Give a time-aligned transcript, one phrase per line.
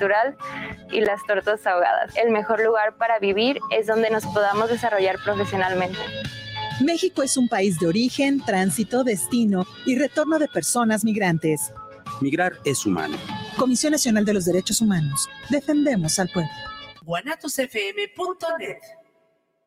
[0.00, 0.36] cultural
[0.90, 2.16] y las tortas ahogadas.
[2.16, 5.98] El mejor lugar para vivir es donde nos podamos desarrollar profesionalmente.
[6.82, 11.72] México es un país de origen, tránsito, destino y retorno de personas migrantes.
[12.22, 13.18] Migrar es humano.
[13.56, 15.28] Comisión Nacional de los Derechos Humanos.
[15.50, 16.50] Defendemos al pueblo.
[17.04, 18.99] guanatosfm.net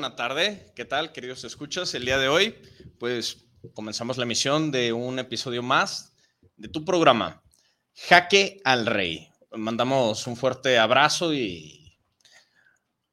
[0.00, 0.72] buena tarde.
[0.74, 1.92] ¿Qué tal, queridos escuchas?
[1.92, 2.54] El día de hoy,
[2.98, 6.16] pues comenzamos la emisión de un episodio más
[6.56, 7.42] de tu programa,
[8.08, 9.28] Jaque al Rey.
[9.52, 11.98] Mandamos un fuerte abrazo y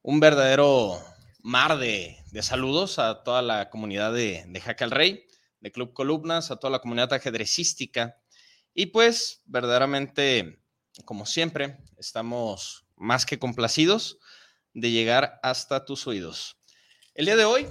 [0.02, 0.98] un verdadero
[1.42, 5.26] mar de, saludos a toda la comunidad de, de Jaque al Rey,
[5.60, 8.16] de Club Columnas, a toda la comunidad ajedrecística.
[8.74, 10.64] Y pues, verdaderamente,
[11.04, 14.20] como siempre, estamos más que complacidos
[14.74, 16.57] de llegar hasta tus oídos.
[17.18, 17.66] El día de hoy,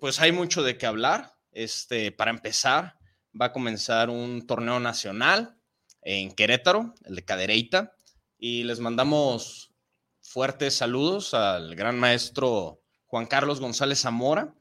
[0.00, 1.36] pues hay mucho de qué hablar.
[1.52, 2.96] Este, para empezar,
[3.38, 5.60] va a comenzar un torneo nacional
[6.00, 7.94] en Querétaro, el de Cadereita,
[8.38, 9.74] y les mandamos
[10.22, 14.54] fuertes saludos al gran maestro Juan Carlos González Zamora,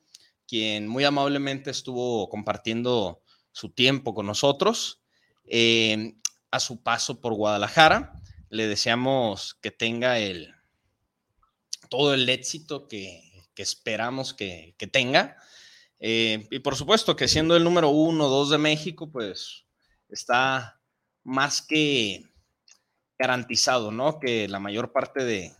[0.45, 3.21] quien muy amablemente estuvo compartiendo
[3.53, 5.01] su tiempo con nosotros.
[5.45, 6.13] Eh,
[6.51, 8.11] a su paso por Guadalajara,
[8.49, 10.53] le deseamos que tenga el,
[11.89, 15.37] todo el éxito que, que esperamos que, tenga.
[15.99, 19.65] Eh, y por supuesto que siendo el número uno, dos de México, pues
[20.09, 20.79] está
[21.23, 22.23] más que
[23.17, 24.19] garantizado, ¿no?
[24.19, 25.53] Que la mayor parte de,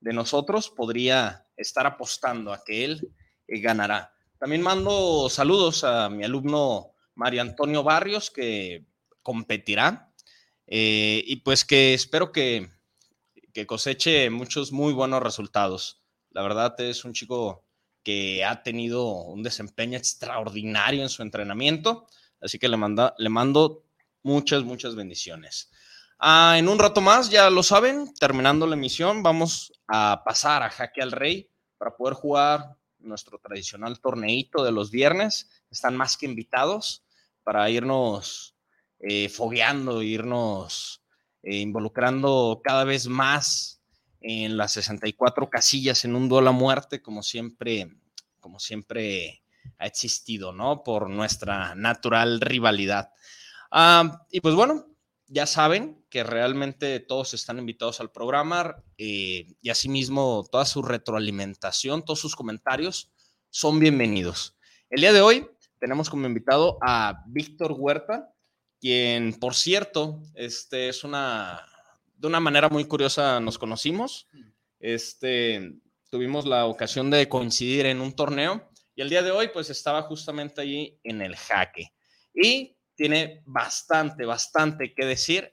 [0.00, 3.08] nosotros podría estar apostando a que él
[3.48, 4.14] eh, ganará.
[4.38, 8.86] También mando saludos a mi alumno Mario Antonio Barrios, que
[9.22, 10.12] competirá.
[10.66, 12.68] Eh, y pues que espero que,
[13.52, 15.97] que coseche muchos muy buenos resultados.
[16.30, 17.64] La verdad es un chico
[18.02, 22.06] que ha tenido un desempeño extraordinario en su entrenamiento,
[22.40, 23.84] así que le, manda, le mando
[24.22, 25.70] muchas, muchas bendiciones.
[26.18, 30.70] Ah, en un rato más, ya lo saben, terminando la emisión, vamos a pasar a
[30.70, 35.48] Jaque al Rey para poder jugar nuestro tradicional torneito de los viernes.
[35.70, 37.04] Están más que invitados
[37.44, 38.56] para irnos
[38.98, 41.02] eh, fogueando, irnos
[41.42, 43.77] eh, involucrando cada vez más
[44.20, 47.88] en las 64 casillas en un duelo a muerte, como siempre,
[48.40, 49.42] como siempre
[49.78, 50.82] ha existido, ¿no?
[50.82, 53.10] Por nuestra natural rivalidad.
[53.70, 54.86] Ah, y pues bueno,
[55.26, 62.04] ya saben que realmente todos están invitados al programa eh, y asimismo toda su retroalimentación,
[62.04, 63.12] todos sus comentarios
[63.50, 64.56] son bienvenidos.
[64.90, 68.32] El día de hoy tenemos como invitado a Víctor Huerta,
[68.80, 71.62] quien, por cierto, este es una
[72.18, 74.26] de una manera muy curiosa nos conocimos.
[74.80, 75.72] Este,
[76.10, 80.02] tuvimos la ocasión de coincidir en un torneo y el día de hoy pues estaba
[80.02, 81.92] justamente allí en el jaque.
[82.34, 85.52] Y tiene bastante, bastante que decir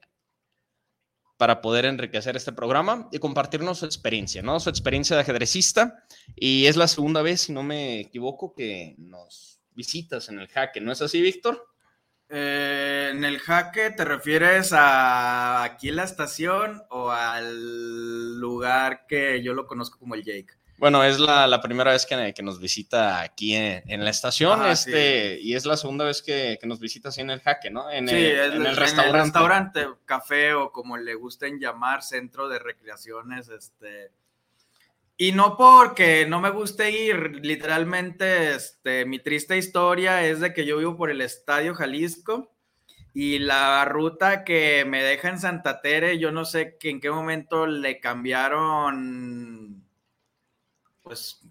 [1.38, 4.60] para poder enriquecer este programa y compartirnos su experiencia, ¿no?
[4.60, 6.06] Su experiencia de ajedrecista.
[6.36, 10.82] Y es la segunda vez, si no me equivoco, que nos visitas en el jaque.
[10.82, 11.75] ¿No es así, Víctor?
[12.30, 19.54] Eh, en el jaque, ¿te refieres a aquí la estación o al lugar que yo
[19.54, 20.54] lo conozco como el Jake?
[20.78, 25.66] Bueno, es la, primera vez que, nos visita aquí en, la estación, este, y es
[25.66, 27.90] la segunda vez que, nos visita así en el jaque, ¿no?
[27.90, 29.20] En, sí, el, el, restaurante.
[29.20, 34.12] restaurante, café o como le gusten llamar, centro de recreaciones, este,
[35.18, 40.66] y no porque no me guste ir, literalmente, este, mi triste historia es de que
[40.66, 42.54] yo vivo por el Estadio Jalisco
[43.14, 47.66] y la ruta que me deja en Santa Tere, yo no sé en qué momento
[47.66, 49.86] le cambiaron,
[51.02, 51.42] pues,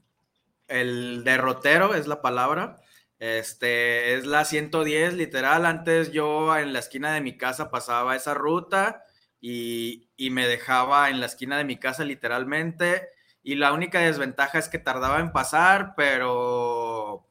[0.68, 2.80] el derrotero es la palabra.
[3.18, 5.64] Este, es la 110, literal.
[5.66, 9.04] Antes yo en la esquina de mi casa pasaba esa ruta
[9.40, 13.13] y, y me dejaba en la esquina de mi casa, literalmente
[13.44, 17.28] y la única desventaja es que tardaba en pasar, pero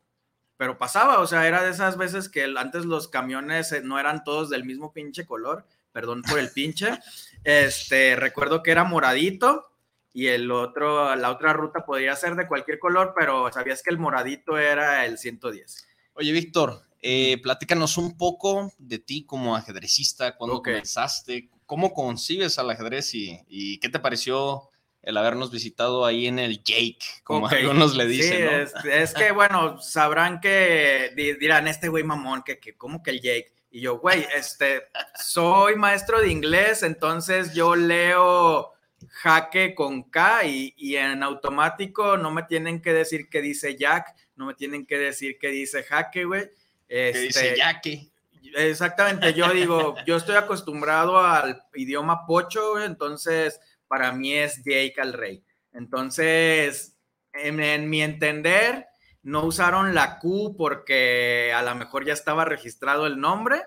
[0.77, 4.49] pasaba, o sea, era de esas veces que antes los camiones eh, no eran todos
[4.49, 6.99] del mismo pinche color, perdón por el pinche.
[7.45, 9.65] Este, recuerdo que era moradito
[10.13, 13.97] y el otro, la otra ruta podría ser de cualquier color, pero sabías que el
[13.97, 15.85] moradito era el 110.
[16.13, 22.69] Oye, Víctor, eh, platícanos un poco de ti como ajedrecista, cuando comenzaste, cómo concibes al
[22.69, 24.69] ajedrez y, y, qué te pareció
[25.03, 28.67] el habernos visitado ahí en el Jake, como algunos le dicen.
[28.67, 33.21] Sí, es, que bueno, sabrán que dirán, este güey mamón, que, que ¿cómo que el
[33.21, 33.53] Jake?
[33.69, 34.83] Y yo, güey, este,
[35.19, 38.71] soy maestro de inglés, entonces yo leo
[39.09, 44.45] jaque con K y, en automático no me tienen que decir que dice Jack, no
[44.45, 46.49] me tienen que decir que dice jaque, güey.
[46.87, 48.11] Este, dice Jackie.
[48.55, 54.95] Exactamente, yo digo, yo estoy acostumbrado al idioma pocho, güey, entonces para mí es Jake
[55.01, 55.43] al rey.
[55.71, 56.97] Entonces,
[57.33, 58.87] en, mi entender,
[59.21, 63.61] no usaron la Q porque a lo mejor ya estaba registrado el nombre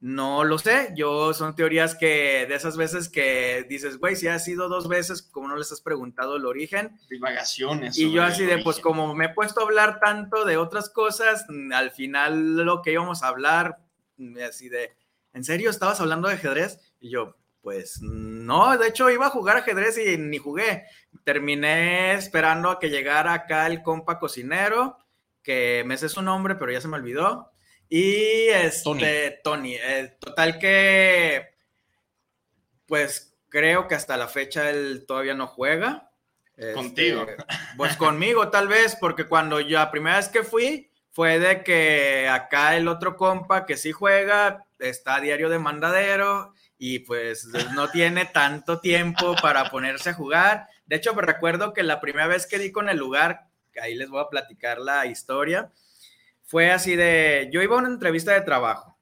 [0.00, 4.38] no lo sé, yo son teorías que de esas veces que dices, güey, si ha
[4.38, 6.96] sido dos veces, como no les has preguntado el origen.
[7.10, 7.98] Divagaciones.
[7.98, 11.46] Y yo así de, pues como me he puesto a hablar tanto de otras cosas,
[11.48, 13.78] mm, al final lo que íbamos a hablar,
[14.18, 14.92] mm, así de,
[15.32, 16.78] ¿en serio estabas hablando de ajedrez?
[17.00, 20.84] Y yo, pues no, de hecho iba a jugar ajedrez y ni jugué.
[21.24, 24.98] Terminé esperando a que llegara acá el compa cocinero,
[25.42, 27.52] que me sé su nombre, pero ya se me olvidó.
[27.88, 31.48] Y este, Tony, eh, total que,
[32.86, 36.10] pues creo que hasta la fecha él todavía no juega.
[36.74, 37.22] Contigo.
[37.22, 37.44] Este,
[37.76, 42.28] pues conmigo tal vez, porque cuando yo la primera vez que fui fue de que
[42.28, 47.90] acá el otro compa que sí juega está a diario de mandadero y pues no
[47.90, 50.68] tiene tanto tiempo para ponerse a jugar.
[50.86, 53.48] De hecho, me recuerdo que la primera vez que di con el lugar,
[53.82, 55.70] ahí les voy a platicar la historia,
[56.44, 58.96] fue así de, yo iba a una entrevista de trabajo,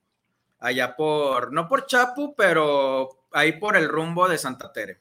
[0.58, 5.00] allá por, no por Chapu, pero ahí por el rumbo de Santa Tere.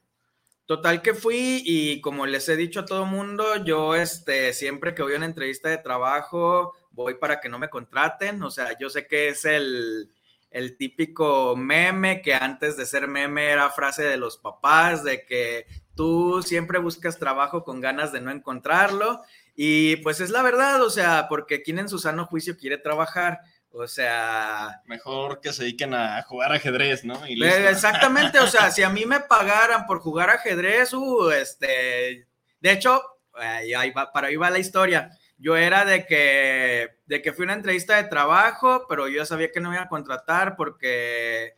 [0.66, 5.04] Total que fui y como les he dicho a todo mundo, yo este, siempre que
[5.04, 8.90] voy a una entrevista de trabajo, voy para que no me contraten, o sea, yo
[8.90, 10.10] sé que es el,
[10.56, 15.68] el típico meme que antes de ser meme era frase de los papás, de que
[15.96, 19.22] tú siempre buscas trabajo con ganas de no encontrarlo
[19.54, 23.42] y pues es la verdad, o sea, porque quien en su sano juicio quiere trabajar,
[23.70, 24.82] o sea...
[24.86, 27.26] Mejor que se dediquen a jugar ajedrez, ¿no?
[27.26, 32.30] exactamente, o sea, si a mí me pagaran por jugar ajedrez, uh, este...
[32.62, 33.02] De hecho,
[33.34, 35.12] ahí va, para ahí va la historia.
[35.38, 39.52] Yo era de que, de que fui a una entrevista de trabajo, pero yo sabía
[39.52, 41.58] que no me iba a contratar porque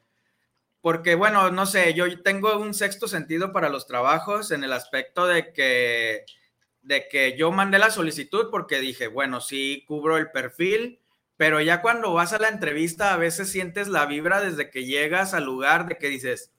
[0.82, 5.28] porque bueno, no sé, yo tengo un sexto sentido para los trabajos en el aspecto
[5.28, 6.26] de que
[6.82, 11.02] de que yo mandé la solicitud porque dije, bueno, sí cubro el perfil,
[11.36, 15.34] pero ya cuando vas a la entrevista a veces sientes la vibra desde que llegas
[15.34, 16.54] al lugar de que dices,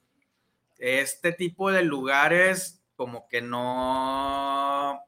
[0.77, 5.01] este tipo de lugares como que no...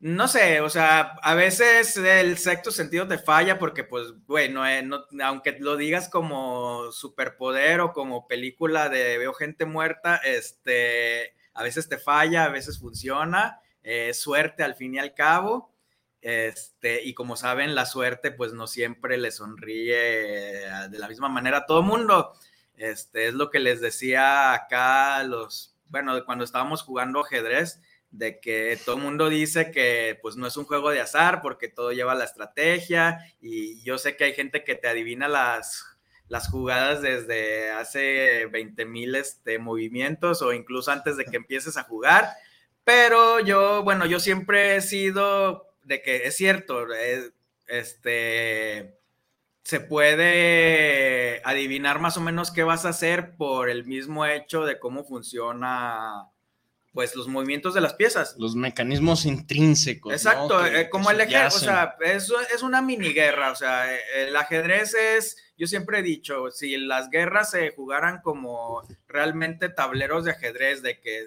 [0.00, 4.88] No sé, o sea, a veces el sexto sentido te falla porque, pues, bueno, eh,
[5.24, 11.88] aunque lo digas como superpoder o como película de veo gente muerta, este, a veces
[11.88, 15.74] te falla, a veces funciona, eh, suerte al fin y al cabo.
[16.20, 19.96] Este, y como saben, la suerte pues no siempre le sonríe
[20.64, 22.34] eh, de la misma manera a todo mundo.
[22.76, 28.78] Este, es lo que les decía acá los, bueno, cuando estábamos jugando ajedrez, de que
[28.84, 32.14] todo el mundo dice que pues no es un juego de azar porque todo lleva
[32.14, 35.98] la estrategia y yo sé que hay gente que te adivina las
[36.28, 41.84] las jugadas desde hace 20 mil este, movimientos o incluso antes de que empieces a
[41.84, 42.28] jugar.
[42.84, 46.86] Pero yo, bueno, yo siempre he sido de que es cierto,
[47.66, 48.98] este,
[49.64, 54.78] se puede adivinar más o menos qué vas a hacer por el mismo hecho de
[54.78, 56.28] cómo funciona
[56.98, 58.34] pues los movimientos de las piezas.
[58.40, 60.12] Los mecanismos intrínsecos.
[60.12, 63.86] Exacto, eh, como el ejército, o sea, es, es una mini guerra, o sea,
[64.16, 70.24] el ajedrez es yo siempre he dicho, si las guerras se jugaran como realmente tableros
[70.24, 71.26] de ajedrez, de que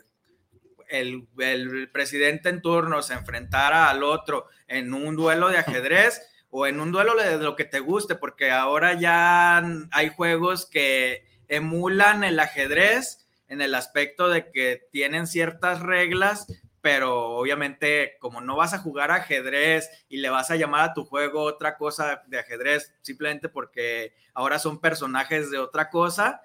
[0.89, 6.81] el, presidente en turno se enfrentara al otro en un duelo de ajedrez o en
[6.81, 12.41] un duelo de lo que te guste, porque ahora ya hay juegos que emulan el
[12.41, 13.20] ajedrez
[13.51, 16.47] en el aspecto de que tienen ciertas reglas,
[16.79, 21.03] pero obviamente como no vas a jugar ajedrez y le vas a llamar a tu
[21.03, 26.41] juego otra cosa de ajedrez simplemente porque ahora son personajes de otra cosa,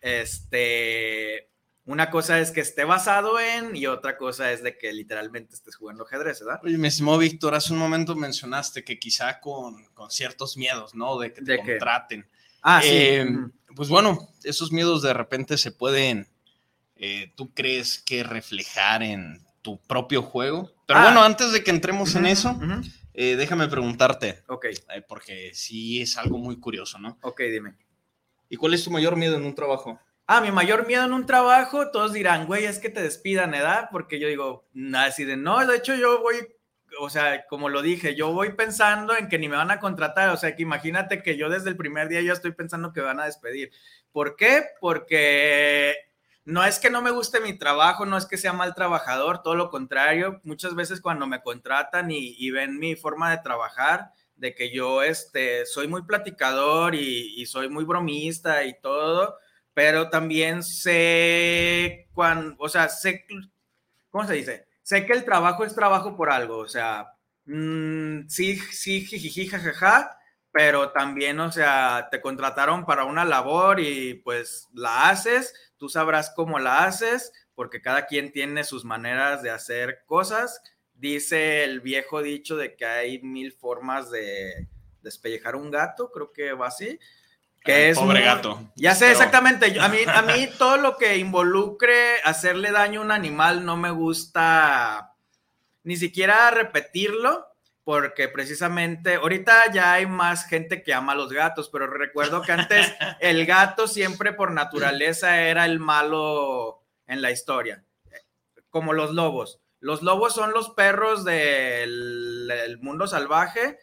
[0.00, 1.48] este,
[1.84, 5.76] Una cosa es que esté basado en y otra cosa es de que literalmente estés
[5.76, 6.60] jugando ajedrez, ¿verdad?
[6.64, 11.18] Oye, me estimó Víctor, hace un momento mencionaste que quizá con, con ciertos miedos, ¿no?
[11.20, 12.28] De que te contraten.
[12.62, 12.88] Ah, sí.
[12.90, 13.26] Eh,
[13.74, 16.26] pues bueno, esos miedos de repente se pueden,
[16.98, 20.70] eh, ¿tú crees que reflejar en tu propio juego?
[20.86, 21.04] Pero Ah.
[21.04, 22.80] bueno, antes de que entremos en eso, ujú.
[23.14, 27.18] eh, déjame preguntarte, Ok, eh, porque sí es algo muy curioso, ¿no?
[27.22, 27.74] ok, dime.
[28.48, 30.00] ¿Y cuál es tu mayor miedo en un trabajo?
[30.26, 33.88] Ah, mi mayor miedo en un trabajo, todos dirán, güey, es que te despidan, ¿edad?
[33.90, 36.36] Porque yo digo, así de, no, de hecho yo voy,
[37.00, 40.30] o sea, como lo dije, yo voy pensando en que ni me van a contratar,
[40.30, 43.06] o sea, que imagínate que yo desde el primer día ya estoy pensando que me
[43.06, 43.70] van a despedir.
[44.12, 44.64] ¿Por qué?
[44.80, 45.94] Porque
[46.48, 49.54] no es que no me guste mi trabajo, no es que sea mal trabajador, todo
[49.54, 54.54] lo contrario, muchas veces cuando me contratan y, y ven mi forma de trabajar, de
[54.54, 59.36] que yo este, soy muy platicador y, soy muy bromista y todo,
[59.74, 63.26] pero también sé cuando, o sea, sé,
[64.08, 64.66] ¿cómo se dice?
[64.82, 67.12] Sé que el trabajo es trabajo por algo, o sea,
[67.44, 70.16] mm, sí, sí, jijiji, jajaja,
[70.50, 76.30] pero también, o sea, te contrataron para una labor y pues la haces, tú sabrás
[76.34, 80.60] cómo la haces, porque cada quien tiene sus maneras de hacer cosas.
[80.94, 84.68] Dice el viejo dicho de que hay mil formas de
[85.02, 86.98] despellejar un gato, creo que va así.
[87.64, 88.60] Que es pobre muy- gato.
[88.76, 89.80] Ya sé, Pero- exactamente.
[89.80, 93.90] A mí, a mí todo lo que involucre hacerle daño a un animal no me
[93.90, 95.12] gusta
[95.82, 97.46] ni siquiera repetirlo,
[97.88, 102.52] porque precisamente ahorita ya hay más gente que ama a los gatos, pero recuerdo que
[102.52, 102.86] antes
[103.18, 107.82] el gato siempre por naturaleza era el malo en la historia,
[108.68, 109.62] como los lobos.
[109.80, 113.78] Los lobos son los perros del el mundo salvaje,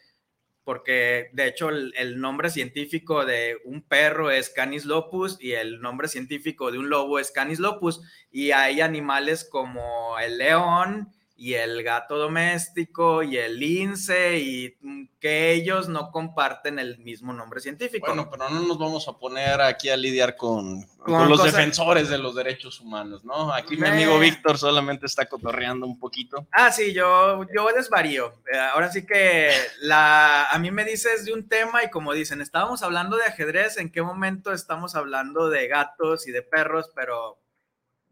[0.64, 5.82] porque de hecho el, el nombre científico de un perro es Canis lopus y el
[5.82, 11.56] nombre científico de un lobo es Canis lopus y hay animales como el león y
[11.56, 14.78] el gato doméstico y el lince y
[15.20, 18.08] que ellos no comparten el mismo nombre científico.
[18.08, 22.10] Bueno, pero no nos vamos a poner aquí a lidiar con, con Con los defensores
[22.10, 23.54] de los derechos humanos, ¿no?
[23.54, 26.48] Aquí mi amigo Víctor solamente está cotorreando un poquito.
[26.52, 28.34] Ah, sí, yo, yo desvarío.
[28.52, 29.52] Eh, Ahora sí que
[29.82, 33.78] la, a mí me dices de un tema y como dicen, estábamos hablando de ajedrez,
[33.78, 36.92] ¿en qué momento estamos hablando de gatos y de perros?
[36.96, 37.40] Pero,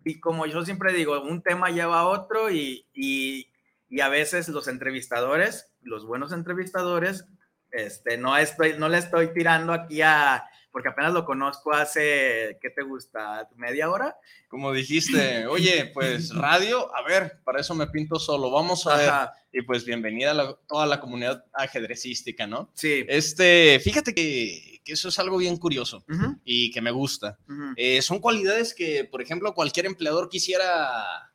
[0.06, 3.50] y como yo siempre digo, un tema lleva a otro y, y,
[3.90, 7.26] y a veces los entrevistadores, los buenos entrevistadores,
[7.72, 12.70] este, no, estoy, no le estoy tirando aquí a, porque apenas lo conozco hace, ¿qué
[12.70, 13.48] te gusta?
[13.56, 14.16] ¿Media hora?
[14.48, 19.10] Como dijiste, oye, pues radio, a ver, para eso me pinto solo, vamos a ver.
[19.10, 22.70] Ajá, Y pues bienvenida a la- toda la comunidad ajedrecística, ¿no?
[22.74, 23.06] sí.
[23.08, 26.04] Este, fíjate que, que eso es algo bien curioso
[26.44, 27.38] y que me gusta.
[27.76, 31.32] Eh, son cualidades que, por ejemplo, cualquier empleador quisiera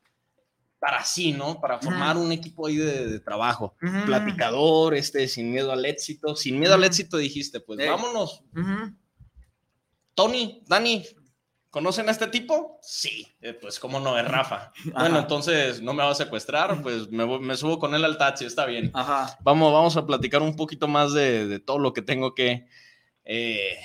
[0.78, 1.60] para sí, ¿no?
[1.60, 3.74] Para formar un equipo ahí de, de trabajo.
[4.06, 6.36] Platicador, este, sin miedo al éxito.
[6.36, 8.44] Sin miedo al éxito dijiste, pues vámonos.
[10.14, 11.04] Tony, Dani,
[11.70, 12.78] ¿conocen a este tipo?
[12.82, 14.72] Sí, Eh, pues cómo no, es Rafa.
[14.94, 18.66] Bueno, entonces no me va a secuestrar, pues me, subo con él al taxi, está
[18.66, 18.90] bien.
[18.94, 19.36] Ajá.
[19.42, 22.66] Vamos, vamos a platicar un poquito más de, de todo lo que tengo que,
[23.28, 23.78] eh,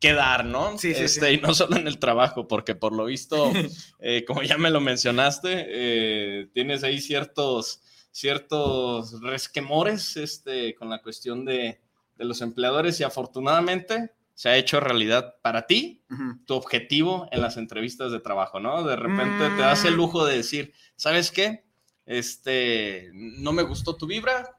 [0.00, 0.78] que dar, ¿no?
[0.78, 1.34] Sí, sí, este, sí.
[1.34, 3.52] Y no solo en el trabajo, porque por lo visto,
[4.00, 7.82] eh, como ya me lo mencionaste, eh, tienes ahí ciertos,
[8.12, 11.80] ciertos resquemores este, con la cuestión de,
[12.16, 16.04] de los empleadores y afortunadamente se ha hecho realidad para ti
[16.46, 18.84] tu objetivo en las entrevistas de trabajo, ¿no?
[18.84, 19.96] De repente te das el Mm.
[19.96, 21.64] lujo de decir, ¿sabes qué?
[22.06, 24.57] Este, no me gustó tu vibra,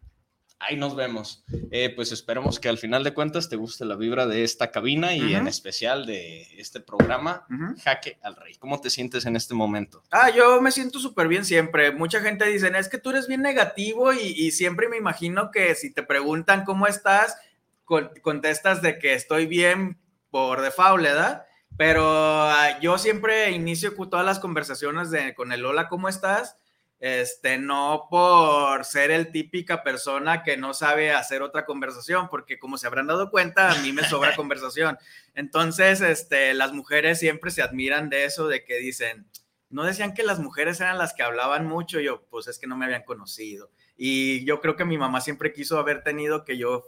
[0.60, 1.44] ahí nos vemos.
[1.72, 5.16] Eh, pues esperemos que al final de cuentas te guste la vibra de esta cabina
[5.16, 5.36] y Ujú.
[5.38, 7.76] en especial de este programa, Ujú.
[7.84, 8.56] Jaque al Rey.
[8.56, 10.04] ¿Cómo te sientes en este momento?
[10.12, 11.92] Ah, yo me siento súper bien siempre.
[11.92, 15.76] Mucha gente dice, es que tú eres bien negativo y, y siempre me imagino que
[15.76, 17.38] si te preguntan cómo estás,
[17.86, 19.98] con- contestas de que estoy bien
[20.30, 21.46] por default, ¿verdad?
[21.78, 26.58] Pero ah, yo siempre inicio todas las conversaciones de, con el hola, ¿cómo estás?
[27.00, 32.78] Este, no por ser el típica persona que no sabe hacer otra conversación, porque como
[32.78, 34.98] se habrán dado cuenta, a mí me sobra conversación.
[35.34, 39.28] Entonces, este, las mujeres siempre se admiran de eso, de que dicen,
[39.70, 42.76] no decían que las mujeres eran las que hablaban mucho, yo, pues es que no
[42.76, 43.72] me habían conocido.
[43.96, 46.86] Y yo creo que mi mamá siempre quiso haber tenido que yo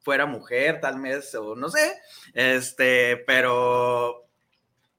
[0.00, 1.94] fuera mujer, tal vez, o no sé,
[2.34, 4.26] este, pero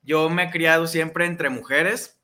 [0.01, 2.19] yo me he criado siempre entre mujeres.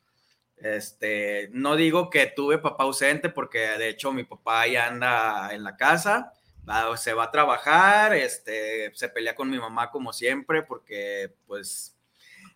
[0.61, 5.63] Este, no digo que tuve papá ausente porque de hecho mi papá ya anda en
[5.63, 6.33] la casa,
[6.69, 11.95] va- se va a trabajar, este, se pelea con mi mamá como siempre porque pues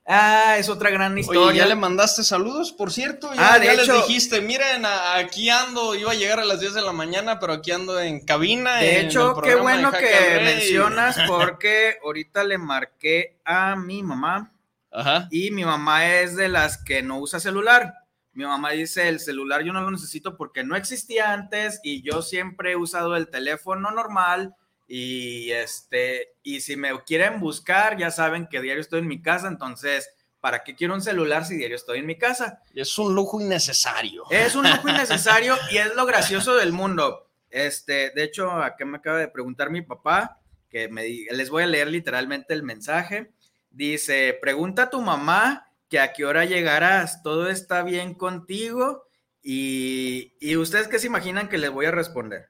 [0.06, 1.42] Ah, es otra gran historia.
[1.42, 3.34] Oye, ya le mandaste saludos, por cierto.
[3.34, 6.60] Ya, Ah, de ya les hecho- dijiste, miren, aquí ando, iba a llegar a las
[6.60, 8.78] 10 de la mañana, pero aquí ando en cabina.
[8.80, 10.00] De en hecho, qué bueno que
[10.40, 10.44] Rey.
[10.44, 14.52] mencionas porque ahorita le marqué a mi mamá
[14.94, 15.28] Ajá.
[15.32, 17.94] y mi mamá es de las que no usa celular.
[18.34, 22.22] Mi mamá dice, el celular yo no lo necesito porque no existía antes y yo
[22.22, 24.56] siempre he usado el teléfono normal
[24.88, 29.48] y este y si me quieren buscar ya saben que diario estoy en mi casa,
[29.48, 30.10] entonces
[30.44, 32.60] ¿para qué quiero un celular si diario estoy en mi casa?
[32.76, 34.26] Es un lujo innecesario.
[34.30, 37.30] Es un lujo innecesario y es lo gracioso del mundo.
[37.50, 41.68] Este, de hecho, acá me acaba de preguntar mi papá, que me, les voy a
[41.68, 43.32] leer literalmente el mensaje.
[43.74, 49.08] Dice, pregunta a tu mamá que a qué hora llegarás, todo está bien contigo.
[49.42, 52.50] Y, y ustedes qué se imaginan que les voy a responder.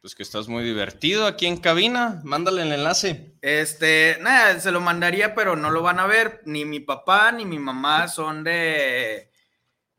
[0.00, 2.20] Pues que estás muy divertido aquí en cabina.
[2.24, 3.34] Mándale el enlace.
[3.42, 6.42] Este, nada, se lo mandaría, pero no lo van a ver.
[6.46, 9.30] Ni mi papá ni mi mamá son de.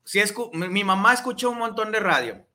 [0.06, 2.48] Sí, escu- mi, mi mamá escucha un montón de radio,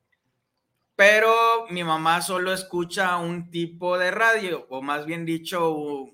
[0.95, 6.07] pero mi mamá solo escucha un tipo de radio, o más bien dicho,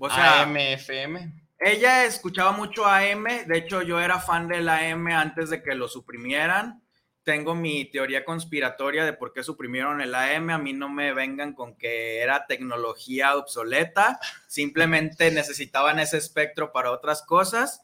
[0.00, 1.32] o sea, AMFM.
[1.58, 3.24] ella escuchaba mucho AM.
[3.46, 6.82] De hecho, yo era fan del AM antes de que lo suprimieran.
[7.22, 10.50] Tengo mi teoría conspiratoria de por qué suprimieron el AM.
[10.50, 14.18] A mí no me vengan con que era tecnología obsoleta.
[14.48, 17.82] Simplemente necesitaban ese espectro para otras cosas.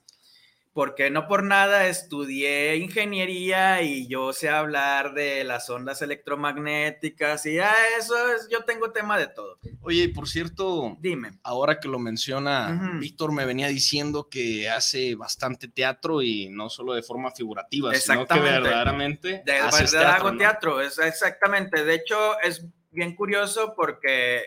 [0.77, 7.59] Porque no por nada estudié ingeniería y yo sé hablar de las ondas electromagnéticas y
[7.61, 9.59] ah, eso es, yo tengo tema de todo.
[9.81, 11.31] Oye, y por cierto, Dime.
[11.43, 12.99] ahora que lo menciona, Ujú.
[12.99, 18.27] Víctor me venía diciendo que hace bastante teatro y no solo de forma figurativa, sino
[18.27, 20.39] que verdaderamente De haces verdad teatro, hago ¿no?
[20.39, 21.85] teatro, es exactamente.
[21.85, 24.43] De hecho, es bien curioso porque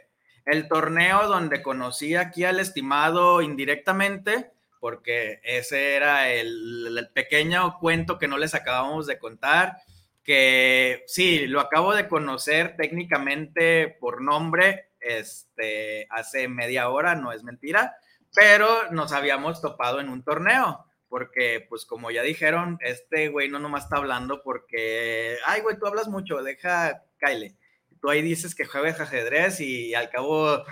[0.46, 8.28] el torneo donde conocí aquí al estimado indirectamente, porque ese era el, pequeño cuento que
[8.28, 9.78] no les acabamos de contar,
[10.24, 17.44] que sí, lo acabo de conocer técnicamente por nombre este, hace media hora, no es
[17.44, 17.96] mentira,
[18.34, 23.60] pero nos habíamos topado en un torneo porque pues como ya dijeron, este güey no
[23.60, 27.58] nomás está hablando porque, ay güey, tú hablas mucho, deja, Kyle.
[28.02, 30.64] Tú ahí dices que juegas ajedrez y al cabo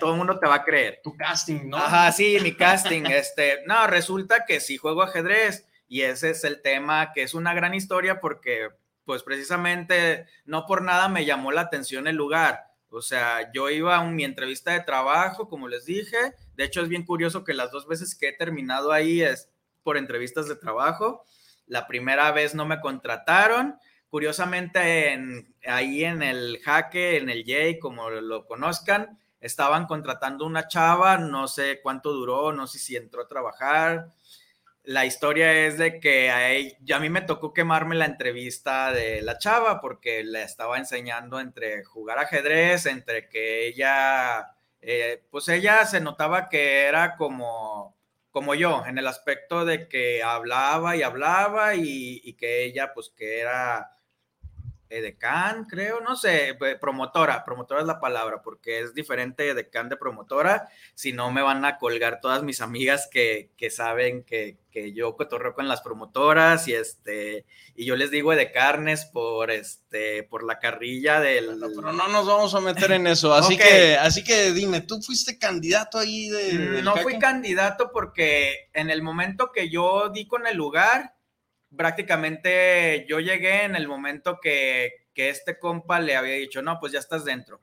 [0.00, 1.00] todo el mundo te va a creer.
[1.02, 1.78] Tu casting, ¿no?
[1.78, 6.60] Ajá, sí, mi casting, este, no, resulta que sí juego ajedrez y ese es el
[6.60, 8.68] tema, que es una gran historia porque
[9.04, 12.64] pues precisamente no por nada me llamó la atención el lugar.
[12.88, 16.16] O sea, yo iba a mi entrevista de trabajo, como les dije.
[16.54, 19.50] De hecho, es bien curioso que las dos veces que he terminado ahí es
[19.82, 21.24] por entrevistas de trabajo.
[21.66, 23.76] La primera vez no me contrataron.
[24.14, 30.68] Curiosamente, en- ahí en el Jaque, en el Jay, como lo conozcan, estaban contratando una
[30.68, 34.12] chava, no sé cuánto duró, no sé si entró a trabajar.
[34.84, 39.38] La historia es de que a, a mí me tocó quemarme la entrevista de la
[39.38, 46.00] chava porque le estaba enseñando entre jugar ajedrez, entre que ella, eh, pues ella se
[46.00, 47.96] notaba que era como,
[48.30, 53.10] como yo, en el aspecto de que hablaba y hablaba y, y que ella, pues
[53.16, 53.90] que era
[54.98, 59.96] edecán, creo, no sé, eh, promotora, promotora es la palabra, porque es diferente edecán de
[59.96, 64.92] promotora, si no me van a colgar todas mis amigas que, que saben que, que
[64.92, 67.44] yo cotorreo con las promotoras y este,
[67.76, 71.58] y yo les digo edecarnes por este, por la carrilla del...
[71.58, 73.34] No, pero no nos vamos a meter en eso.
[73.44, 78.70] Así que, así que dime, ¿tú fuiste candidato ahí de, Mm, No fui candidato porque
[78.72, 81.14] en el momento que yo di con el lugar,
[81.76, 86.92] prácticamente yo llegué en el momento que, que este compa le había dicho, no, pues
[86.92, 87.60] ya estás dentro.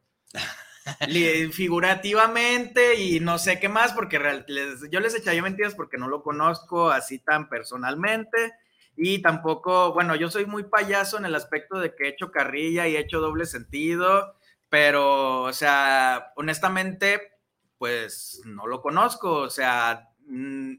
[1.52, 6.24] Figurativamente y no sé qué más, porque les- yo les echaría mentiras porque no lo
[6.24, 8.54] conozco así tan personalmente.
[8.96, 12.88] Y tampoco, bueno, yo soy muy payaso en el aspecto de que he hecho carrilla
[12.88, 14.36] y he hecho doble sentido,
[14.70, 17.32] pero, o sea, honestamente,
[17.78, 19.34] pues no lo conozco.
[19.34, 20.74] O sea, mm,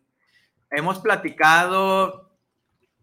[0.71, 2.32] hemos platicado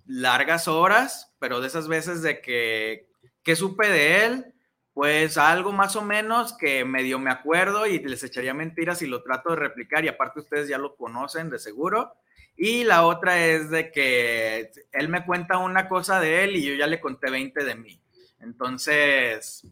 [0.10, 3.08] largas horas, pero de esas veces de que,
[3.44, 4.54] que supe de él,
[4.94, 9.22] pues algo más o menos que medio me acuerdo y les echaría mentiras y lo
[9.22, 12.12] trato de replicar y aparte ustedes ya lo conocen de seguro.
[12.58, 16.74] Y la otra es de que él me cuenta una cosa de él y yo
[16.74, 18.02] ya le conté 20 de mí.
[18.40, 19.66] Entonces,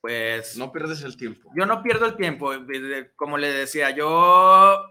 [0.00, 1.50] pues No pierdes el tiempo.
[1.56, 2.52] yo no pierdo el tiempo,
[3.16, 4.82] como le decía, yo,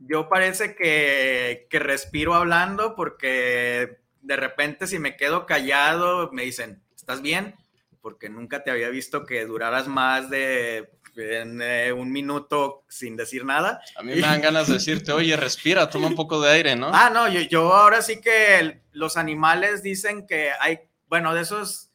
[0.00, 6.82] yo parece que, que respiro hablando porque de repente si me quedo callado me dicen,
[6.96, 7.54] ¿estás bien?
[8.00, 13.44] Porque nunca te había visto que duraras más de en eh, un minuto sin decir
[13.44, 13.80] nada.
[13.96, 16.90] A mí me dan ganas de decirte, oye, respira, toma un poco de aire, ¿no?
[16.92, 21.90] Ah, no, yo, yo ahora sí que los animales dicen que hay, bueno, de esos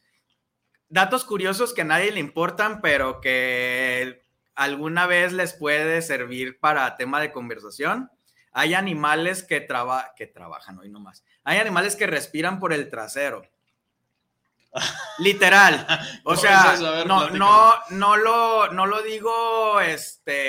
[0.88, 4.25] datos curiosos que a nadie le importan, pero que
[4.56, 8.10] alguna vez les puede servir para tema de conversación.
[8.52, 11.22] Hay animales que, traba, que trabajan hoy nomás.
[11.44, 13.42] Hay animales que respiran por el trasero.
[15.18, 15.86] Literal.
[16.24, 20.46] O ¿Cómo sea, es no, no, no, lo, no lo digo este,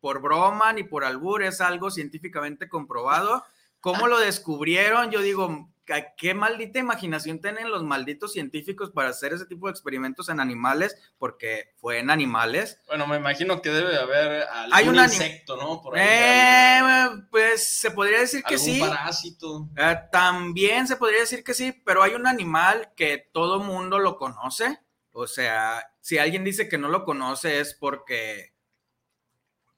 [0.00, 3.44] por broma ni por albur, es algo científicamente comprobado.
[3.80, 5.10] ¿Cómo lo descubrieron?
[5.10, 5.68] Yo digo, ¿a
[6.16, 10.96] ¿qué maldita imaginación tienen los malditos científicos para hacer ese tipo de experimentos en animales?
[11.18, 12.80] Porque fue en animales.
[12.86, 15.80] Bueno, me imagino que debe haber algún Hay un insecto, ¿no?
[15.82, 18.80] Por ahí, Eh, pues se podría decir que sí.
[18.80, 19.68] parásito.
[19.76, 24.16] Eh, también se podría decir que sí, pero hay un animal que todo mundo lo
[24.16, 24.78] conoce.
[25.12, 28.52] O sea, si alguien dice que no lo conoce es porque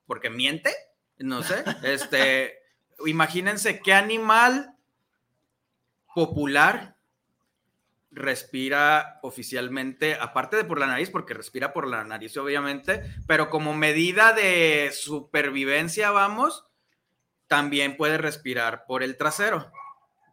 [0.07, 0.75] porque miente,
[1.19, 1.63] no sé.
[1.85, 2.59] Este,
[3.07, 4.77] imagínense qué animal
[6.15, 6.97] popular
[8.11, 13.75] respira oficialmente, aparte de por la nariz, porque respira por la nariz, obviamente, pero como
[13.75, 16.67] medida de supervivencia, vamos,
[17.47, 19.71] también puede respirar por el trasero.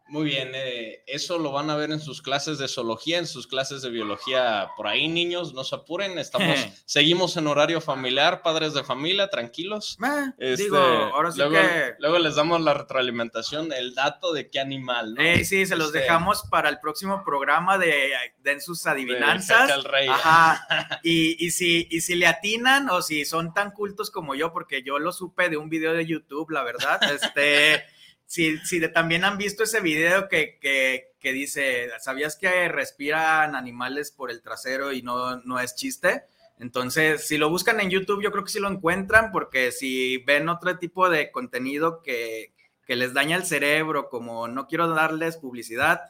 [0.08, 3.46] Muy bien, eh, eso lo van a ver en sus clases de zoología, en sus
[3.46, 4.70] clases de biología.
[4.76, 6.46] Por ahí, niños, no se apuren, estamos,
[6.86, 9.98] seguimos en horario familiar, padres de familia, tranquilos.
[10.02, 11.94] Eh, Este, digo, ahora sí luego, que.
[11.98, 15.22] luego les damos la retroalimentación, el dato de qué animal, ¿no?
[15.22, 19.70] Eh, sí, se los Este, dejamos para el próximo programa de Den sus de adivinanzas.
[19.70, 20.08] Al Rey.
[20.08, 20.66] Ajá.
[21.02, 24.82] Y, y, si, y si le atinan o si son tan cultos como yo, porque
[24.82, 27.84] yo lo supe de un video de YouTube, la verdad, este,
[28.28, 28.60] si,
[28.92, 34.42] también han visto ese video que, que, que dice, ¿sabías que respiran animales por el
[34.42, 36.24] trasero y no, no es chiste?
[36.58, 40.50] Entonces, si lo buscan en YouTube, yo creo que sí lo encuentran, porque si ven
[40.50, 42.52] otro tipo de contenido que,
[42.86, 46.02] que les daña el cerebro, como no quiero darles publicidad,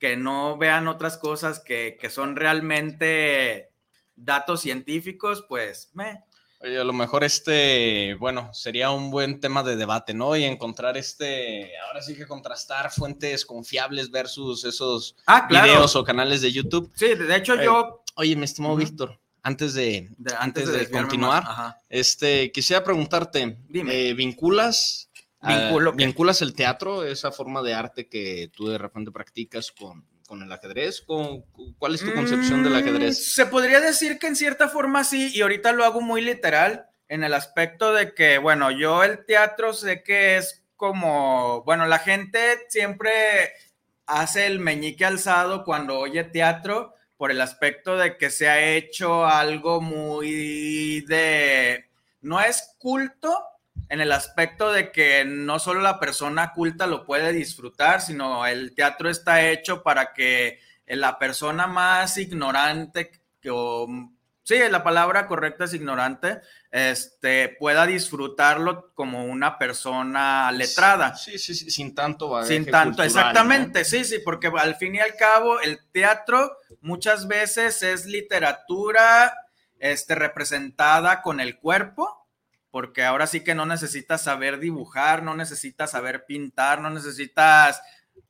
[0.00, 3.70] que no vean otras cosas que, que son realmente
[4.16, 6.24] datos científicos, pues me.
[6.60, 10.34] Oye, a lo mejor este, bueno, sería un buen tema de debate, ¿no?
[10.36, 15.66] Y encontrar este, ahora sí que contrastar fuentes confiables versus esos Ah, claro.
[15.66, 16.90] videos o canales de YouTube.
[16.94, 18.76] Sí, de hecho Eh, yo, Oye, mi estimado.
[18.76, 21.44] Víctor, antes de, de- antes de, continuar,
[21.90, 24.08] este, quisiera preguntarte, Dime.
[24.08, 25.10] eh, ¿vinculas,
[25.42, 26.06] ¿Vinculo qué?
[26.06, 30.52] vinculas el teatro, esa forma de arte que tú de repente practicas con, con el
[30.52, 31.00] ajedrez?
[31.00, 31.42] ¿Con,
[31.78, 33.34] ¿Cuál es tu concepción del Mm, ajedrez?
[33.34, 37.24] Se podría decir que en cierta forma sí, y ahorita lo hago muy literal, en
[37.24, 42.38] el aspecto de que, bueno, yo el teatro sé que es como, bueno, la gente
[42.68, 43.52] siempre
[44.06, 49.26] hace el meñique alzado cuando oye teatro por el aspecto de que se ha hecho
[49.26, 51.86] algo muy de,
[52.20, 53.38] no es culto
[53.88, 58.74] en el aspecto de que no solo la persona culta lo puede disfrutar, sino el
[58.74, 63.86] teatro está hecho para que la persona más ignorante, que, o,
[64.42, 71.16] sí, la palabra correcta es ignorante, este, pueda disfrutarlo como una persona letrada.
[71.16, 74.94] Sí, sí, sí, sin tanto bagaje Sin tanto, cultural, exactamente, sí, sí, porque al fin
[74.94, 79.34] y al cabo el teatro muchas veces es literatura
[79.78, 82.15] este, representada con el cuerpo,
[82.76, 87.80] porque ahora sí que no necesitas saber dibujar, no necesitas saber pintar, no necesitas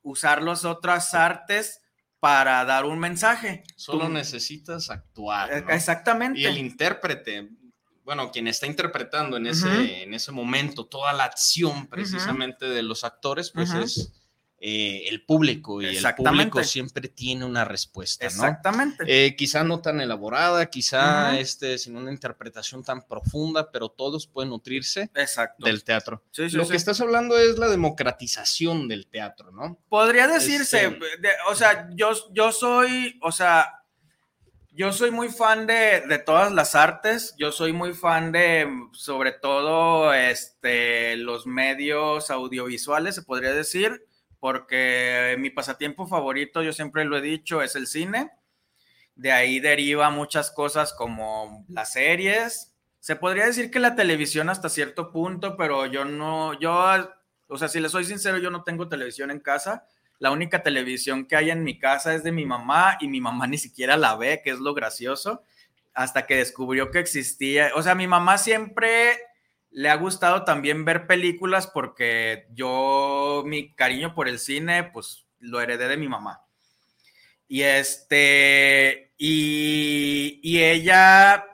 [0.03, 1.81] usar las otras artes
[2.21, 3.65] para dar un mensaje.
[3.75, 5.51] Solo Tú- necesitas actuar.
[5.51, 5.71] Eh, ¿no?
[5.73, 6.39] Exactamente.
[6.39, 7.49] Y el intérprete,
[8.05, 13.03] bueno, quien está interpretando en ese, en ese momento toda la acción precisamente de los
[13.03, 14.13] actores, pues es
[14.59, 18.29] eh, el público y el público siempre tiene una respuesta, ¿no?
[18.31, 19.03] Exactamente.
[19.07, 24.49] Eh, quizá no tan elaborada, quizá este, sin una interpretación tan profunda, pero todos pueden
[24.49, 25.63] nutrirse Exacto.
[25.63, 26.23] del teatro.
[26.31, 26.71] Sí, sí, Lo sí.
[26.71, 29.77] que estás hablando es la democratización del teatro, ¿no?
[29.89, 33.73] Podría decirse, Este- de- o sea, yo, yo soy, o sea,
[34.71, 39.31] yo soy muy fan de, de todas las artes, yo soy muy fan de, sobre
[39.33, 44.03] todo, este, los medios audiovisuales, se podría decir,
[44.39, 48.31] porque mi pasatiempo favorito, yo siempre lo he dicho, es el cine.
[49.15, 52.75] De ahí deriva muchas cosas como las series.
[52.99, 56.85] Se podría decir que la televisión hasta cierto punto, pero yo no, yo,
[57.47, 59.87] o sea, si le soy sincero, yo no tengo televisión en casa.
[60.19, 63.47] La única televisión que hay en mi casa es de mi mamá y mi mamá
[63.47, 65.41] ni siquiera la ve, que es lo gracioso,
[65.93, 67.71] hasta que descubrió que existía.
[67.75, 69.17] O sea, mi mamá siempre
[69.77, 75.61] le ha gustado también ver películas porque yo, mi cariño por el cine, pues lo
[75.61, 76.41] heredé de mi mamá.
[77.47, 81.45] Y este, y, y ella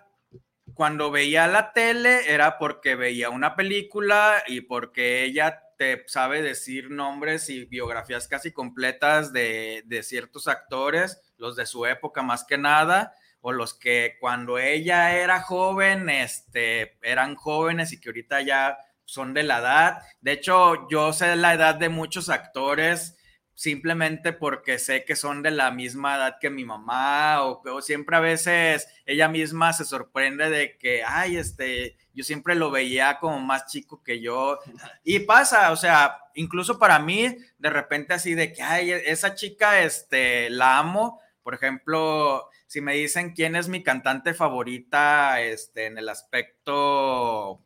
[0.74, 6.92] cuando veía la tele era porque veía una película y porque ella te sabe decir
[6.92, 12.58] nombres y biografías casi completas de, de ciertos actores, los de su época más que
[12.58, 13.14] nada
[13.46, 19.34] o los que cuando ella era joven, este, eran jóvenes y que ahorita ya son
[19.34, 20.02] de la edad.
[20.22, 23.18] De hecho, yo sé la edad de muchos actores
[23.54, 28.16] simplemente porque sé que son de la misma edad que mi mamá o, o, siempre
[28.16, 33.40] a veces ella misma se sorprende de que, ay, este, yo siempre lo veía como
[33.40, 34.60] más chico que yo.
[35.04, 39.82] Y pasa, o sea, incluso para mí, de repente así de que, ay, esa chica,
[39.82, 41.20] este, la amo.
[41.44, 47.62] Por ejemplo, si me dicen quién es mi cantante favorita este, en el aspecto,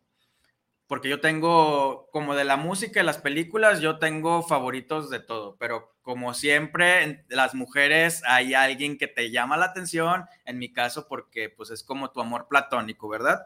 [0.88, 5.58] porque yo tengo, como de la música y las películas, yo tengo favoritos de todo,
[5.58, 11.08] pero como siempre, las mujeres hay alguien que te llama la atención, en mi caso,
[11.08, 13.46] porque pues es como tu amor platónico, ¿verdad?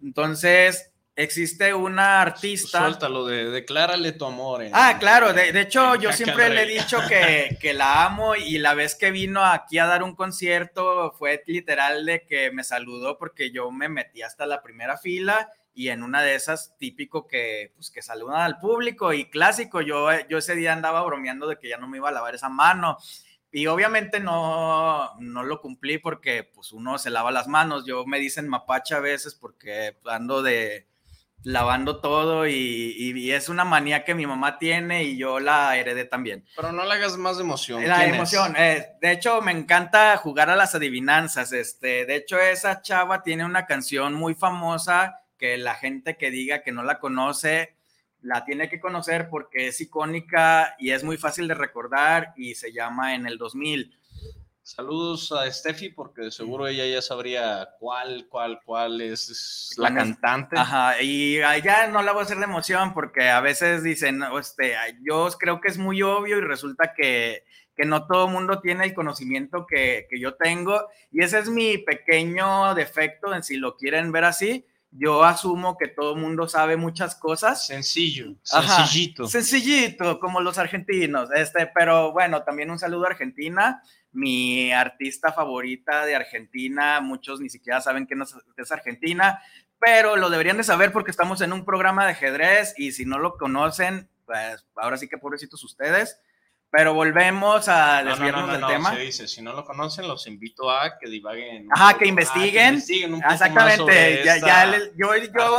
[0.00, 2.80] Entonces, existe una artista.
[2.80, 4.64] Suéltalo, de, declárale tu amor.
[4.72, 8.58] ah, claro, de, de hecho yo siempre le he dicho que, que, la amo y
[8.58, 13.18] la vez que vino aquí a dar un concierto fue literal de que me saludó
[13.18, 17.72] porque yo me metí hasta la primera fila y en una de esas típico que,
[17.74, 21.68] pues, que saludan al público y clásico, yo, yo ese día andaba bromeando de que
[21.68, 22.96] ya no me iba a lavar esa mano.
[23.50, 27.84] Y obviamente no, no lo cumplí porque pues uno se lava las manos.
[27.86, 30.88] Yo me dicen mapacha a veces porque ando de,
[31.44, 36.44] lavando todo y, es una manía que mi mamá tiene y yo la heredé también.
[36.56, 37.86] Pero no le hagas más de emoción.
[37.86, 38.54] La emoción.
[38.56, 41.52] Eh, de hecho, me encanta jugar a las adivinanzas.
[41.52, 46.62] Este, de hecho, esa chava tiene una canción muy famosa que la gente que diga
[46.62, 47.76] que no la conoce,
[48.22, 52.72] la tiene que conocer porque es icónica y es muy fácil de recordar y se
[52.72, 53.98] llama En el 2000.
[54.66, 60.58] Saludos a Steffi, porque seguro ella ya sabría cuál, cuál, cuál es la cantante.
[60.58, 64.74] Ajá, y ya no la voy a hacer de emoción, porque a veces dicen, este,
[65.02, 67.44] yo creo que es muy obvio y resulta que,
[67.76, 71.50] que no todo el mundo tiene el conocimiento que, que, yo tengo, y ese es
[71.50, 74.64] mi pequeño defecto, en si lo quieren ver así.
[74.96, 77.66] Yo asumo que todo el mundo sabe muchas cosas.
[77.66, 79.26] Sencillo, sencillito.
[79.26, 81.30] sencillito, como los argentinos.
[81.34, 83.82] Este, pero bueno, también un saludo a Argentina
[84.14, 88.14] mi artista favorita de Argentina, muchos ni siquiera saben que
[88.56, 89.42] es Argentina,
[89.78, 93.18] pero lo deberían de saber porque estamos en un programa de ajedrez y si no
[93.18, 96.18] lo conocen, pues ahora sí que pobrecitos ustedes.
[96.70, 98.94] Pero volvemos a desviarnos del tema.
[98.94, 101.68] Se dice, si no lo conocen, los invito a que divaguen.
[101.70, 102.82] Ajá, que investiguen.
[103.30, 104.24] Exactamente.
[104.24, 105.58] ya, ya yo, yo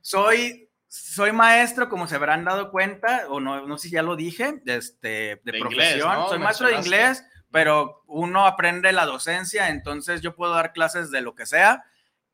[0.00, 4.16] soy soy maestro, como se habrán dado cuenta, o no, no sé si ya lo
[4.16, 6.28] dije, este, de, profesión.
[6.28, 11.22] Soy maestro de inglés pero uno aprende la docencia, entonces yo puedo dar clases de
[11.22, 11.84] lo que sea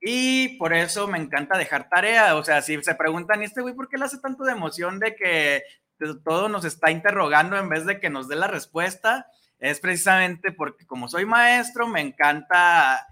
[0.07, 2.37] y por eso me encanta dejar tarea.
[2.37, 4.99] O sea, si se preguntan, ¿y este güey por qué le hace tanto de emoción
[4.99, 5.63] de que
[6.25, 9.27] todo nos está interrogando en vez de que nos dé la respuesta?
[9.59, 13.07] Es precisamente porque como soy maestro, me encanta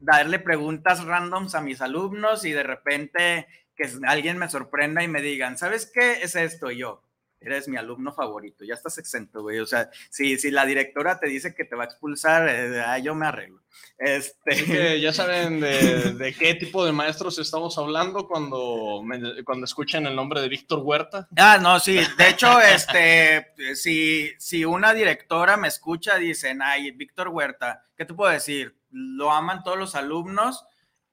[0.00, 5.20] darle preguntas randoms a mis alumnos y de repente que alguien me sorprenda y me
[5.20, 6.70] digan, ¿sabes qué es esto?
[6.70, 7.02] Y yo,
[7.40, 9.60] eres mi alumno favorito, ya estás exento, güey.
[9.60, 13.14] O sea, si, si la directora te dice que te va a expulsar, eh, yo
[13.14, 13.62] me arreglo.
[13.98, 15.00] Este...
[15.00, 19.02] ya saben de, de, qué tipo de maestros estamos hablando cuando,
[19.44, 21.28] cuando escuchan el nombre de Víctor Huerta.
[21.36, 22.00] Ah, no, sí.
[22.16, 28.14] De hecho, este, si, si una directora me escucha, dicen, ay, Víctor Huerta, ¿qué te
[28.14, 28.76] puedo decir?
[28.90, 30.64] Lo aman todos los alumnos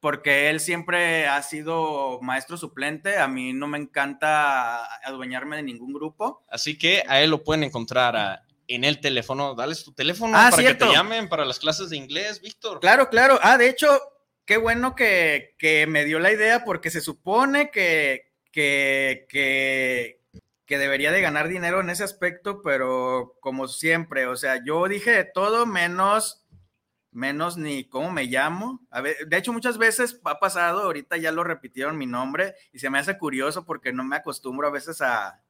[0.05, 3.17] porque él siempre ha sido maestro suplente.
[3.17, 6.45] A mí no me encanta adueñarme de ningún grupo.
[6.47, 9.55] Así que a él lo pueden encontrar en el teléfono.
[9.55, 12.81] Dale tu teléfono ah, para que te llamen para las clases de inglés, Víctor.
[12.81, 13.39] Claro, claro.
[13.41, 13.99] Ah, de hecho,
[14.45, 20.21] qué bueno que, que me dio la idea porque se supone que, que, que,
[20.67, 25.23] que debería de ganar dinero en ese aspecto, pero como siempre, o sea, yo dije
[25.33, 26.44] todo menos
[27.15, 28.81] menos ni cómo me llamo.
[28.91, 32.79] A ver, de hecho, muchas veces ha pasado, ahorita ya lo repitieron mi nombre y
[32.79, 35.41] se me hace curioso porque no me acostumbro a veces a,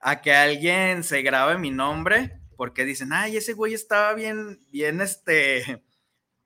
[0.00, 5.00] a que alguien se grabe mi nombre porque dicen, ay, ese güey estaba bien, bien,
[5.00, 5.82] este,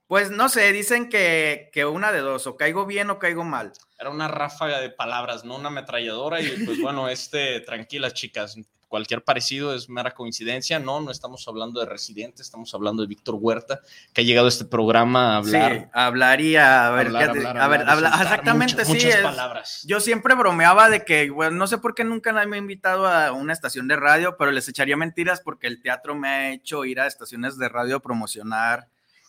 [0.07, 3.73] pues no sé, dicen que, que una de dos, o caigo bien o caigo mal.
[3.99, 8.57] Era una ráfaga de palabras, no una ametralladora y pues bueno, este, tranquilas chicas,
[8.93, 10.79] cualquier parecido es mera coincidencia.
[10.79, 13.81] No, no estamos hablando de Residente, estamos hablando de Víctor Huerta,
[14.13, 15.73] que ha llegado a este programa a hablar.
[15.73, 18.93] Sí, hablaría, a ver, a ver, exactamente, sí.
[18.93, 19.83] Muchas palabras.
[19.89, 23.07] Yo siempre bromeaba de que, bueno, no sé por qué nunca nadie me ha invitado
[23.07, 26.85] a una estación de radio, pero les echaría mentiras porque el teatro me ha hecho
[26.85, 28.89] ir a estaciones de radio a promocionar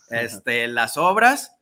[0.10, 1.56] este, las obras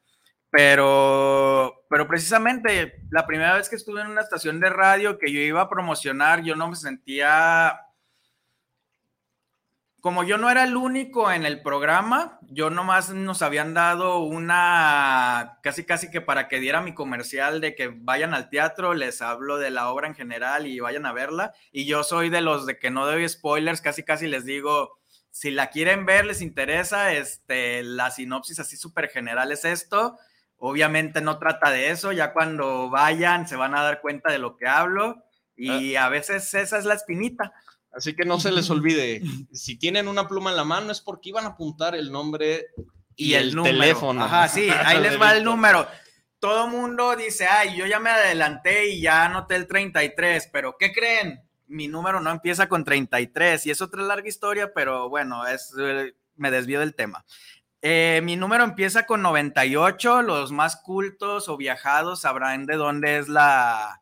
[0.49, 5.39] Pero, pero precisamente la primera vez que estuve en una estación de radio que yo
[5.39, 7.79] iba a promocionar, yo no me sentía
[10.01, 15.59] como yo no era el único en el programa, yo nomás nos habían dado una,
[15.61, 19.59] casi casi que para que diera mi comercial de que vayan al teatro, les hablo
[19.59, 21.53] de la obra en general y vayan a verla.
[21.71, 24.97] Y yo soy de los de que no doy spoilers, casi casi les digo,
[25.29, 30.17] si la quieren ver, les interesa, este, la sinopsis así súper general es esto.
[30.57, 34.57] Obviamente no trata de eso, ya cuando vayan se van a dar cuenta de lo
[34.57, 35.23] que hablo
[35.55, 36.05] y ah.
[36.05, 37.53] a veces esa es la espinita.
[37.91, 41.29] Así que no se les olvide, si tienen una pluma en la mano es porque
[41.29, 42.67] iban a apuntar el nombre
[43.17, 44.23] y, el, teléfono.
[44.23, 45.85] Ajá, sí, ahí les va el número.
[46.39, 50.91] Todo mundo dice, ay, yo ya me adelanté y ya anoté el 33, pero ¿qué
[50.93, 51.41] creen?
[51.67, 56.13] Mi número no empieza con 33 y es otra larga historia, pero bueno, es, eh,
[56.35, 57.25] me desvío del tema.
[57.81, 63.27] Eh, mi número empieza con 98, los más cultos o viajados sabrán de dónde es
[63.27, 64.00] la,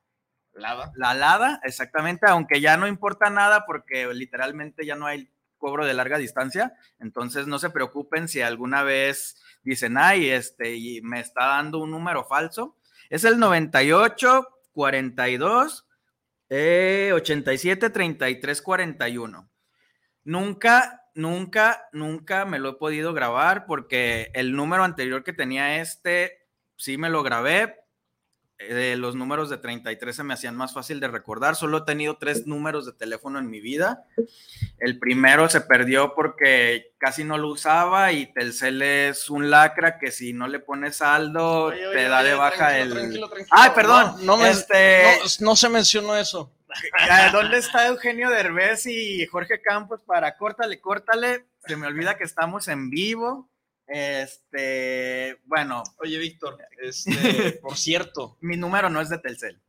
[0.53, 5.93] la alada, exactamente, aunque ya no importa nada porque literalmente ya no hay cobro de
[5.93, 11.45] larga distancia, entonces no se preocupen si alguna vez dicen, ay, este, y me está
[11.45, 12.77] dando un número falso.
[13.09, 15.85] Es el 98 42
[16.49, 19.49] 87 33 41.
[20.23, 26.47] Nunca, nunca, nunca me lo he podido grabar porque el número anterior que tenía este,
[26.75, 27.78] sí me lo grabé,
[28.61, 31.55] eh, los números de 33 se me hacían más fácil de recordar.
[31.55, 34.03] Solo he tenido tres números de teléfono en mi vida.
[34.79, 40.11] El primero se perdió porque casi no lo usaba y Telcel es un lacra que
[40.11, 42.91] si no le pones saldo te da de baja el...
[42.91, 43.57] Tranquilo, tranquilo.
[43.57, 44.25] Ay, perdón.
[44.25, 45.19] No, este...
[45.39, 46.51] no, se mencionó eso.
[47.31, 51.45] ¿Dónde está Eugenio Derbez y Jorge Campos para córtale, córtale?
[51.65, 53.49] Se me olvida que estamos en vivo.
[53.89, 55.83] Este, bueno.
[55.99, 58.37] Oye, Víctor, este, por cierto.
[58.41, 59.59] Mi número no es de Telcel.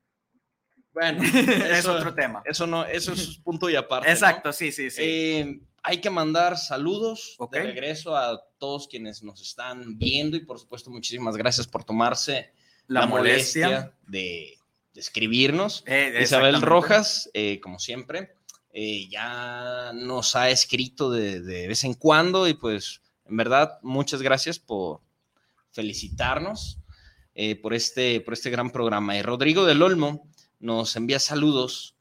[0.92, 2.42] Bueno, es otro tema.
[2.44, 4.10] Eso no, eso es punto y aparte.
[4.10, 5.02] Exacto, sí, sí, sí.
[5.02, 10.58] Eh, hay que mandar saludos de regreso a todos quienes nos están viendo y por
[10.58, 12.52] supuesto muchísimas gracias por tomarse
[12.86, 14.58] la, molestia, de,
[14.94, 15.82] escribirnos.
[15.86, 18.34] Eh, Isabel Rojas, eh, como siempre,
[19.08, 24.58] ya nos ha escrito de, de vez en cuando y pues en verdad, muchas gracias
[24.58, 25.00] por
[25.70, 26.80] felicitarnos
[27.34, 29.16] eh, por, este, por este gran programa.
[29.16, 31.96] Y Rodrigo del Olmo nos envía saludos.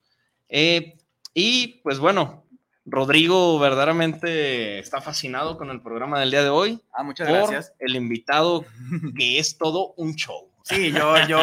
[0.50, 0.98] Eh,
[1.34, 2.46] y pues bueno,
[2.84, 6.82] Rodrigo verdaderamente está fascinado con el programa del día de hoy.
[6.92, 7.74] Ah, muchas gracias.
[7.80, 8.66] El invitado
[9.18, 10.50] que es todo un show.
[10.64, 11.40] Sí, yo, yo,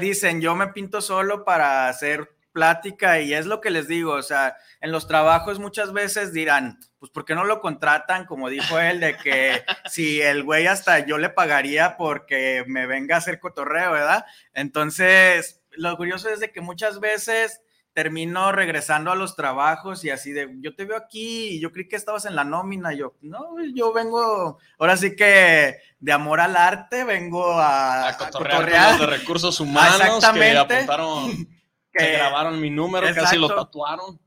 [0.00, 4.22] dicen, yo me pinto solo para hacer plática y es lo que les digo, o
[4.22, 8.26] sea, en los trabajos muchas veces dirán, pues ¿por qué no lo contratan?
[8.26, 13.14] Como dijo él, de que si el güey hasta yo le pagaría porque me venga
[13.14, 14.26] a hacer cotorreo, ¿verdad?
[14.54, 17.60] Entonces, lo curioso es de que muchas veces
[17.92, 21.88] termino regresando a los trabajos y así de, yo te veo aquí y yo creí
[21.88, 26.56] que estabas en la nómina, yo, no, yo vengo, ahora sí que de amor al
[26.56, 31.48] arte, vengo a, a cotorrear, de recursos humanos que apuntaron
[31.98, 34.18] que grabaron mi número, casi lo tatuaron.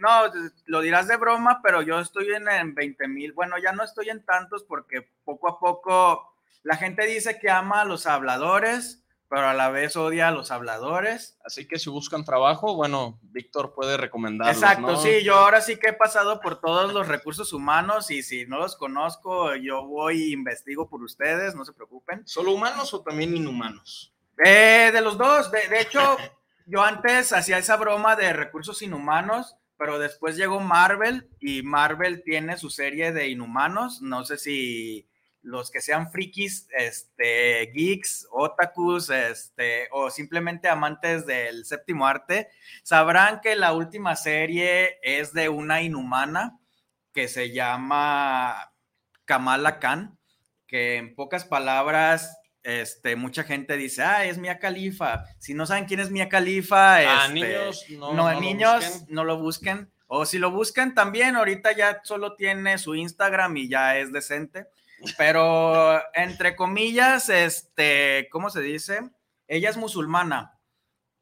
[0.00, 0.20] no,
[0.66, 3.32] lo dirás de broma, pero yo estoy en, en 20 mil.
[3.32, 7.82] Bueno, ya no estoy en tantos porque poco a poco la gente dice que ama
[7.82, 11.38] a los habladores, pero a la vez odia a los habladores.
[11.44, 14.56] Así que si buscan trabajo, bueno, Víctor puede recomendarlos.
[14.56, 18.46] Exacto, sí, yo ahora sí que he pasado por todos los recursos humanos y si
[18.46, 22.26] no los conozco, yo voy e investigo por ustedes, no se preocupen.
[22.26, 24.12] ¿Solo humanos o también inhumanos?
[24.44, 26.16] Eh, de los dos, de hecho,
[26.66, 32.56] yo antes hacía esa broma de recursos inhumanos, pero después llegó Marvel y Marvel tiene
[32.56, 34.02] su serie de inhumanos.
[34.02, 35.08] No sé si
[35.42, 42.48] los que sean frikis, este, geeks, otakus, este, o simplemente amantes del séptimo arte,
[42.82, 46.58] sabrán que la última serie es de una inhumana
[47.12, 48.72] que se llama
[49.24, 50.18] Kamala Khan,
[50.66, 55.24] que en pocas palabras este, mucha gente dice, ah, es Mia Califa.
[55.38, 59.24] Si no saben quién es Mia Califa, ah, este, niños, no, no, niños lo no
[59.24, 59.92] lo busquen.
[60.08, 64.66] O si lo buscan también, ahorita ya solo tiene su Instagram y ya es decente.
[65.16, 69.10] Pero entre comillas, este, ¿cómo se dice?
[69.46, 70.58] Ella es musulmana.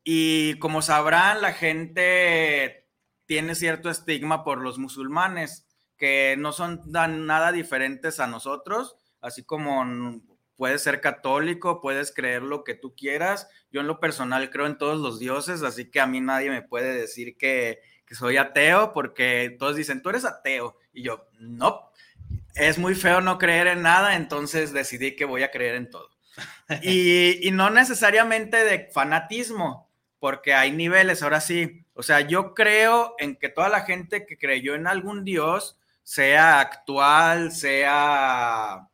[0.02, 2.88] Y como sabrán, la gente
[3.26, 5.66] tiene cierto estigma por los musulmanes,
[5.98, 9.84] que no son nada diferentes a nosotros, así como
[10.56, 13.48] puedes ser católico, puedes creer lo que tú quieras.
[13.70, 16.62] Yo en lo personal creo en todos los dioses, así que a mí nadie me
[16.62, 17.80] puede decir que,
[18.10, 20.78] soy ateo porque todos dicen, tú eres ateo.
[20.92, 21.90] Y yo, no,
[22.54, 26.10] es muy feo no creer en nada, entonces decidí que voy a creer en todo.
[26.82, 29.90] y, y no necesariamente de fanatismo,
[30.20, 31.84] porque hay niveles, ahora sí.
[31.94, 36.60] O sea, yo creo en que toda la gente que creyó en algún dios, sea
[36.60, 38.88] actual, sea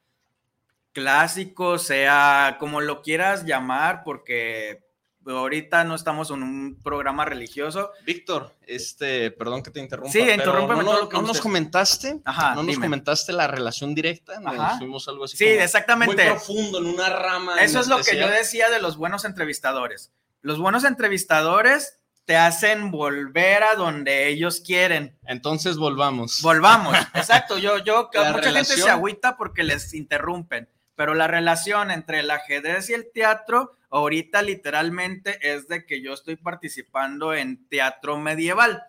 [1.00, 4.84] clásico, sea como lo quieras llamar, porque
[5.26, 7.90] ahorita no estamos en un programa religioso.
[8.04, 10.12] Víctor, este, perdón que te interrumpa.
[10.12, 14.78] Sí, interrúmpeme no, que no nos comentaste, Ajá, no nos comentaste la relación directa, nos
[14.78, 16.22] fuimos algo así Sí, como exactamente.
[16.22, 17.56] muy profundo en una rama.
[17.62, 20.12] Eso es lo que yo decía de los buenos entrevistadores.
[20.42, 25.18] Los buenos entrevistadores te hacen volver a donde ellos quieren.
[25.26, 26.40] Entonces volvamos.
[26.42, 26.96] Volvamos.
[27.14, 27.58] Exacto.
[27.58, 30.68] Yo, yo, que La mucha gente se agüita porque les interrumpen,
[31.00, 36.12] pero la relación entre el ajedrez y el teatro ahorita literalmente es de que yo
[36.12, 38.82] estoy participando en teatro medieval.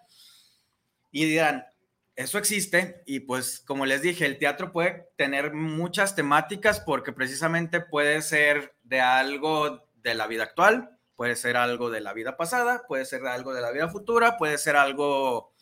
[1.09, 1.67] Y dirán,
[2.17, 7.79] eso existe y pues como les dije, el teatro puede tener muchas temáticas porque precisamente
[7.79, 12.83] puede ser de algo de la vida actual, puede ser algo de la vida pasada,
[12.89, 15.53] puede ser algo de la vida futura, puede ser algo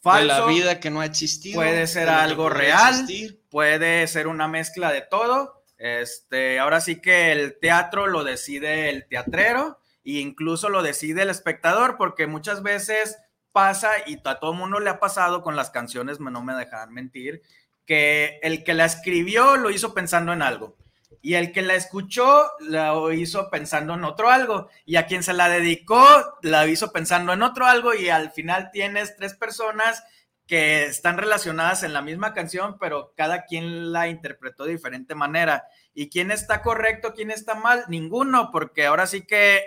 [0.00, 1.56] falso, de la vida que no ha existido.
[1.56, 2.92] puede ser algo real.
[3.00, 3.42] existir.
[3.50, 5.55] puede ser una mezcla de todo.
[5.78, 11.30] Este, ahora sí que el teatro lo decide el teatrero e incluso lo decide el
[11.30, 13.18] espectador, porque muchas veces
[13.52, 17.42] pasa y a todo mundo le ha pasado con las canciones, no me dejarán mentir,
[17.86, 20.76] que el que la escribió lo hizo pensando en algo
[21.22, 25.32] y el que la escuchó lo hizo pensando en otro algo y a quien se
[25.32, 26.06] la dedicó
[26.42, 30.04] la hizo pensando en otro algo y al final tienes tres personas
[30.46, 35.64] que están relacionadas en la misma canción, pero cada quien la interpretó de diferente manera.
[35.92, 37.84] ¿Y quién está correcto, quién está mal?
[37.88, 39.64] Ninguno, porque ahora sí que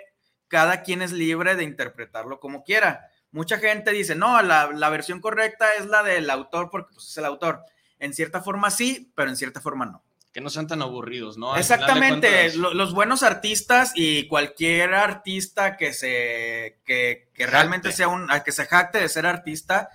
[0.48, 3.10] cada quien es libre de interpretarlo como quiera.
[3.32, 7.18] Mucha gente dice, no, la, la versión correcta es la del autor porque pues, es
[7.18, 7.62] el autor.
[8.00, 10.04] En cierta forma sí, pero en cierta forma no.
[10.32, 11.54] Que no sean tan aburridos, ¿no?
[11.54, 18.30] Al Exactamente, los buenos artistas y cualquier artista que se que, que realmente sea un
[18.46, 19.90] que se jacte de ser artista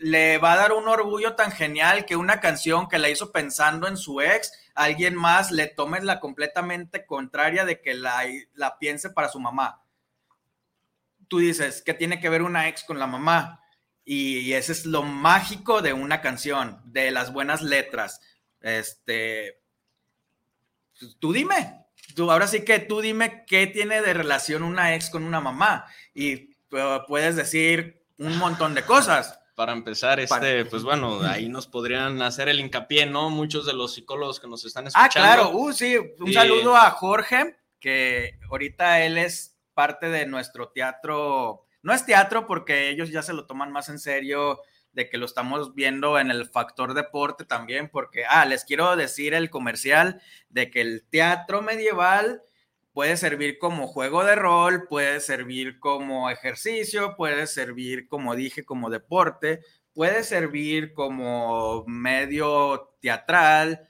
[0.00, 3.86] le va a dar un orgullo tan genial que una canción que la hizo pensando
[3.86, 8.24] en su ex, alguien más le tome la completamente contraria de que la,
[8.80, 9.82] piense para su mamá.
[11.28, 13.62] Tú dices, ¿qué tiene que ver una ex con la mamá?
[14.02, 18.22] Y, y ese es lo mágico de una canción, de las buenas letras.
[18.62, 19.60] Este,
[21.18, 21.84] tú dime,
[22.16, 25.84] tú, ahora sí que tú dime qué tiene de relación una ex con una mamá
[26.14, 29.39] y uh, puedes decir un montón de cosas.
[29.60, 33.28] Para empezar, este, pues bueno, ahí nos podrían hacer el hincapié, ¿no?
[33.28, 35.10] Muchos de los psicólogos que nos están Ah, escuchando.
[35.34, 40.70] claro, uh, sí, un Y- saludo a Jorge, que ahorita él es parte de nuestro
[40.70, 44.60] teatro, no es teatro porque ellos ya se lo toman más en serio
[44.92, 49.34] de que lo estamos viendo en el factor deporte también, porque, ah, les quiero decir
[49.34, 52.42] el comercial de que el teatro medieval
[53.00, 58.90] puede servir como juego de rol, puede servir como ejercicio, puede servir, como dije, como
[58.90, 59.60] deporte,
[59.94, 63.88] puede servir como medio teatral.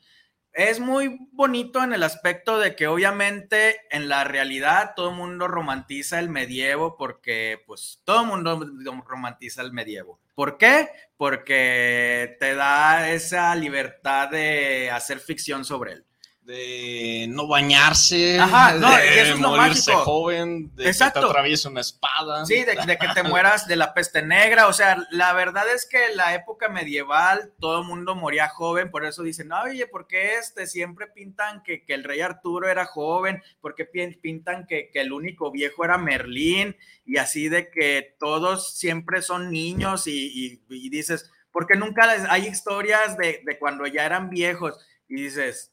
[0.53, 5.49] Es muy bonito en el aspecto de que obviamente en la realidad todo el mundo
[5.49, 8.65] romantiza el medievo porque pues todo el mundo
[9.09, 10.21] romantiza el medievo.
[10.37, 10.89] ¿Por qué?
[11.17, 16.07] Porque te da esa libertad de hacer ficción sobre él.
[16.51, 20.05] De no bañarse, Ajá, no, de y eso es lo morirse mágico.
[20.05, 22.45] joven, de que te atraviese una espada.
[22.45, 24.67] Sí, de, de que te mueras de la peste negra.
[24.67, 28.91] O sea, la verdad es que en la época medieval todo el mundo moría joven,
[28.91, 30.67] por eso dicen, oye, ¿por qué este?
[30.67, 35.53] Siempre pintan que, que el rey Arturo era joven, porque pintan que, que el único
[35.53, 41.31] viejo era Merlín, y así de que todos siempre son niños, y, y- y dices,
[41.53, 44.75] porque nunca hay historias de, de cuando ya eran viejos,
[45.09, 45.73] y dices,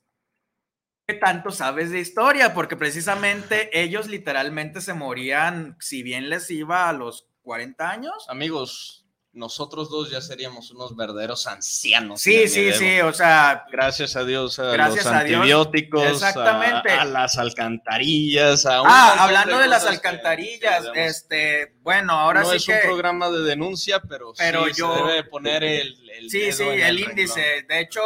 [1.08, 2.54] ¿qué tanto sabes de historia?
[2.54, 8.14] Porque precisamente ellos literalmente se morían, si bien les iba a los 40 años.
[8.28, 12.20] Amigos, nosotros dos ya seríamos unos verdaderos ancianos.
[12.20, 16.92] Sí, sí, sí, o sea, Gracias a Dios, a Gracias los a antibióticos, a- Exactamente.
[16.92, 18.66] A, las alcantarillas.
[18.66, 22.74] A ah, hablando de las que- alcantarillas, que este, bueno, ahora no sí es que...
[22.74, 26.52] un programa de denuncia, pero, Pero sí yo- se debe poner el, el Sí, dedo
[26.58, 27.10] sí, en el, renglón.
[27.12, 27.66] índice.
[27.70, 28.02] De hecho,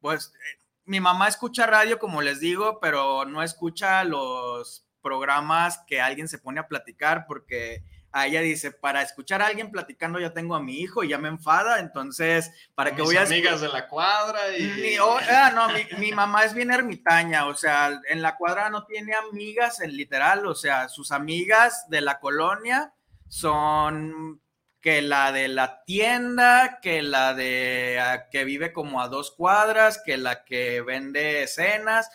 [0.00, 6.00] pues eh, mi mamá escucha radio, como les digo, pero no escucha los programas que
[6.00, 10.32] alguien se pone a platicar porque a ella dice, para escuchar a alguien platicando ya
[10.32, 13.22] tengo a mi hijo y ya me enfada, entonces, ¿para qué voy a...
[13.22, 14.98] amigas de la cuadra y...
[14.98, 18.84] Oh, ah, no, mi, mi mamá es bien ermitaña, o sea, en la cuadra no
[18.84, 22.92] tiene amigas en literal, o sea, sus amigas de la colonia
[23.28, 24.40] son
[24.80, 30.00] que la de la tienda, que la de ah, que vive como a dos cuadras,
[30.04, 32.10] que la que vende cenas,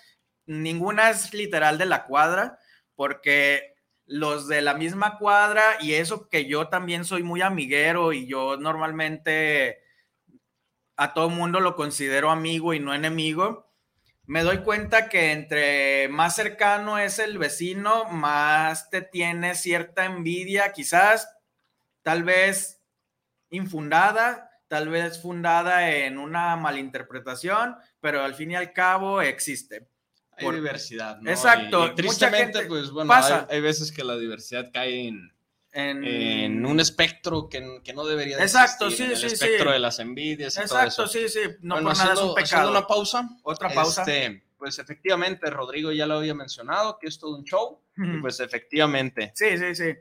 [0.45, 2.59] ninguna es literal de la cuadra,
[2.95, 8.27] porque los de la misma cuadra y eso que yo también soy muy amiguero y
[8.27, 9.79] yo normalmente
[10.95, 13.65] a todo mundo lo considero amigo y no enemigo,
[14.27, 20.71] me doy cuenta que entre más cercano es el vecino, más te tiene cierta envidia,
[20.71, 21.34] quizás,
[22.05, 22.83] tal vez
[23.49, 29.89] infundada, tal vez fundada en una malinterpretación, pero al fin y al cabo existe.
[30.37, 31.31] Hay diversidad, ¿no?
[31.31, 31.95] Exacto.
[31.95, 33.47] tristemente, pues bueno, pasa.
[33.49, 35.31] Hay, veces que la diversidad cae en,
[35.71, 40.59] en, un espectro que, que no debería Exacto, sí, el sí, espectro de las envidias.
[40.59, 41.39] Exacto, sí, sí.
[41.61, 42.69] No por nada es un pecado.
[42.69, 43.27] una pausa.
[43.41, 44.03] Otra pausa.
[44.03, 47.81] Este, pues efectivamente, Rodrigo ya lo había mencionado, que es todo un show.
[47.97, 49.31] Y pues efectivamente.
[49.33, 49.95] Sí, sí, sí.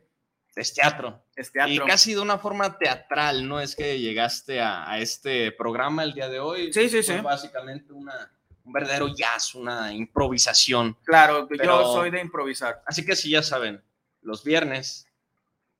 [0.57, 1.24] Es teatro.
[1.34, 1.72] Es teatro.
[1.72, 3.61] Y casi de una forma teatral, ¿no?
[3.61, 6.72] Es que llegaste a, a este programa el día de hoy.
[6.72, 7.14] Sí, sí, sí.
[7.22, 8.30] Básicamente una
[8.64, 10.96] un verdadero jazz, una improvisación.
[11.05, 12.82] Claro, yo soy de improvisar.
[12.86, 13.82] Así que si ya saben,
[14.22, 15.07] los viernes,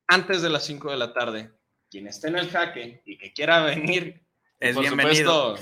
[0.07, 1.51] antes de las 5 de la tarde,
[1.89, 4.23] quien esté en el jaque y que quiera venir,
[4.59, 5.57] es bienvenido.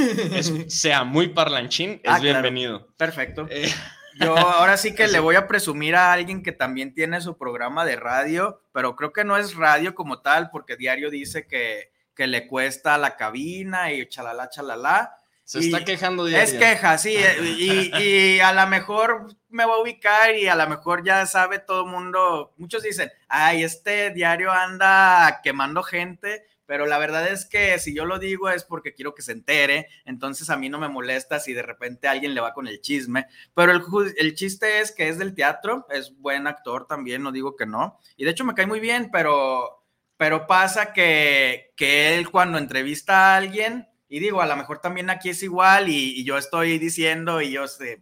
[0.67, 2.93] sea muy parlanchín, es ah, bienvenido.
[2.97, 3.47] Perfecto.
[3.49, 3.71] Eh,
[4.15, 7.85] yo ahora sí que le voy a presumir a alguien que también tiene su programa
[7.85, 12.27] de radio, pero creo que no es radio como tal, porque diario dice que, que
[12.27, 15.17] le cuesta la cabina y chalala, chalala.
[15.45, 20.35] Se está quejando de Es queja, sí, y, a lo mejor me voy a ubicar
[20.35, 25.41] y a lo mejor ya sabe todo el mundo, muchos dicen, ay, este diario anda
[25.43, 29.21] quemando gente, pero la verdad es que si yo lo digo es porque quiero que
[29.21, 32.67] se entere, entonces a mí no me molesta si de repente alguien le va con
[32.67, 33.83] el chisme, pero el,
[34.17, 37.99] el chiste es que es del teatro, es buen actor también, no digo que no,
[38.17, 39.85] y de hecho me cae muy bien, pero,
[40.17, 45.11] pero pasa que, que él cuando entrevista a alguien, y digo, a lo mejor también
[45.11, 48.01] aquí es igual y, yo estoy diciendo y yo, sé,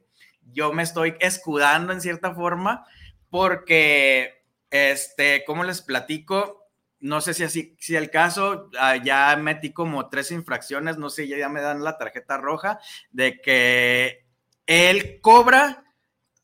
[0.53, 2.85] yo me estoy escudando en cierta forma
[3.29, 6.60] porque, este, ¿cómo les platico?
[7.01, 11.27] No sé si así, si el caso, ah, ya metí como tres infracciones, no sé,
[11.27, 12.79] ya me dan la tarjeta roja
[13.11, 14.25] de que
[14.65, 15.83] él cobra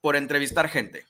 [0.01, 1.05] por entrevistar gente.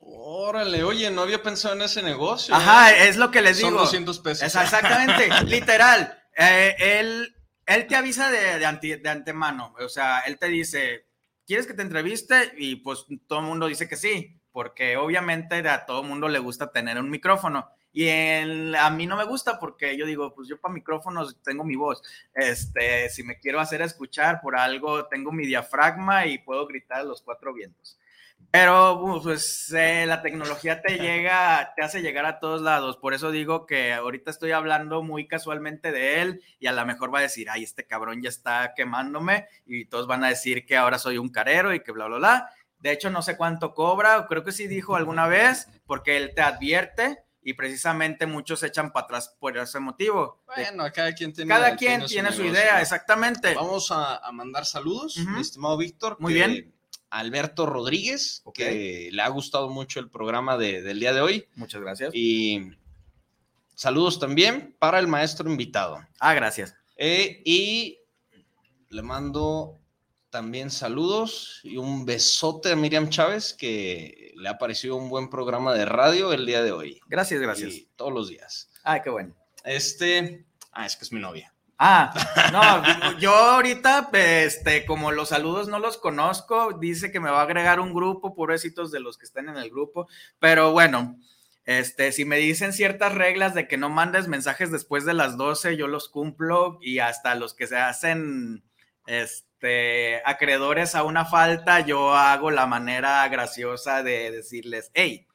[0.00, 2.54] Órale, oye, no había pensado en ese negocio.
[2.54, 3.08] Ajá, ¿eh?
[3.08, 3.70] es lo que les digo.
[3.70, 4.42] Son 200 pesos.
[4.42, 6.16] exactamente, literal.
[6.36, 11.06] Eh, él él te avisa de, de, antemano, o sea, él te dice,
[11.44, 12.52] ¿quieres que te entreviste?
[12.56, 16.38] Y pues todo el mundo dice que sí, porque obviamente a todo el mundo le
[16.38, 17.68] gusta tener un micrófono.
[17.98, 21.76] Y a mí no me gusta porque yo digo, pues yo para micrófonos tengo mi
[21.76, 22.02] voz.
[22.34, 27.04] Este, si me quiero hacer escuchar por algo, tengo mi diafragma y puedo gritar a
[27.04, 27.98] los cuatro vientos.
[28.50, 32.98] Pero pues eh, la tecnología te llega, te hace llegar a todos lados.
[32.98, 37.14] Por eso digo que ahorita estoy hablando muy casualmente de él y a lo mejor
[37.14, 40.76] va a decir, ay, este cabrón ya está quemándome y todos van a decir que
[40.76, 42.50] ahora soy un carero y que bla, bla, bla.
[42.78, 46.42] De hecho, no sé cuánto cobra, creo que sí dijo alguna vez, porque él te
[46.42, 50.42] advierte y precisamente muchos echan para atrás por ese motivo.
[50.46, 53.54] Bueno, cada quien tiene, cada quien tiene, su, idea, exactamente.
[53.54, 56.16] Vamos a, mandar saludos, mi estimado Víctor.
[56.18, 56.74] Muy bien
[57.08, 61.46] Alberto Rodríguez, que le ha gustado mucho el programa del día de hoy.
[61.54, 62.10] Muchas gracias.
[62.14, 62.72] Y
[63.76, 66.04] saludos también para el maestro invitado.
[66.18, 66.74] Ah, gracias.
[66.96, 68.00] Eh, y
[68.88, 69.78] le mando
[70.30, 75.74] también saludos y un besote a Miriam Chávez, que le ha parecido un buen programa
[75.74, 77.00] de radio el día de hoy.
[77.08, 77.74] Gracias, gracias.
[77.96, 78.70] todos los días.
[78.84, 79.34] Ay, qué bueno.
[79.64, 81.52] Este, ah, es que es mi novia.
[81.78, 82.12] Ah,
[83.12, 87.44] no, yo ahorita, este, como los saludos no los conozco, dice que me va a
[87.44, 90.08] agregar un grupo, pobrecitos de los que están en el grupo,
[90.38, 91.18] pero bueno,
[91.64, 95.76] este, si me dicen ciertas reglas de que no mandes mensajes después de las 12,
[95.76, 98.64] yo los cumplo y hasta los que se hacen,
[99.06, 99.45] este,
[100.24, 105.26] acreedores a una falta, yo hago la manera graciosa de decirles, hey,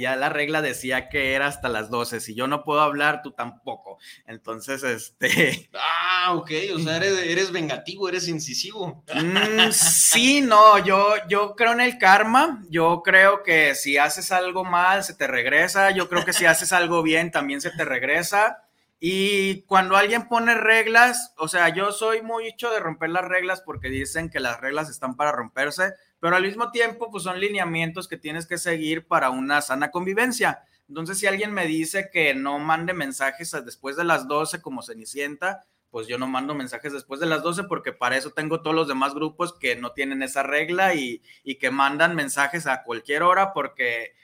[0.00, 2.20] ya la regla decía que era hasta las 12.
[2.20, 3.98] Si yo no puedo hablar, tú tampoco.
[4.26, 5.68] Entonces, este.
[6.20, 6.50] Ah, ok.
[6.74, 9.04] O sea, eres, vengativo, eres incisivo.
[9.14, 10.78] Mm, sí, no.
[10.84, 12.64] Yo, yo creo en el karma.
[12.68, 15.90] Yo creo que si haces algo mal, se te regresa.
[15.90, 18.67] Yo creo que si haces algo bien, también se te regresa.
[19.00, 23.60] Y cuando alguien pone reglas, o sea, yo soy muy hecho de romper las reglas
[23.60, 28.08] porque dicen que las reglas están para romperse pero al mismo tiempo, pues son lineamientos
[28.08, 30.64] que tienes que seguir para una sana convivencia.
[30.88, 35.64] Entonces, si alguien me dice que no mande mensajes después de las 12 como Cenicienta,
[35.90, 38.88] pues yo no mando mensajes después de las 12 porque para eso tengo todos los
[38.88, 43.52] demás grupos que no tienen esa regla y, y que mandan mensajes a cualquier hora
[43.52, 44.14] porque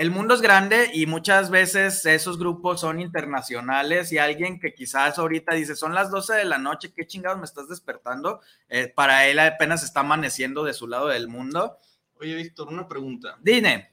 [0.00, 5.18] el mundo es grande y muchas veces esos grupos son internacionales y alguien que quizás
[5.18, 8.40] ahorita dice, son las 12 de la noche, ¿qué chingados me estás despertando?
[8.70, 11.76] Eh, para él apenas está amaneciendo de su lado del mundo.
[12.14, 13.36] Oye, Víctor, una pregunta.
[13.42, 13.90] Dime.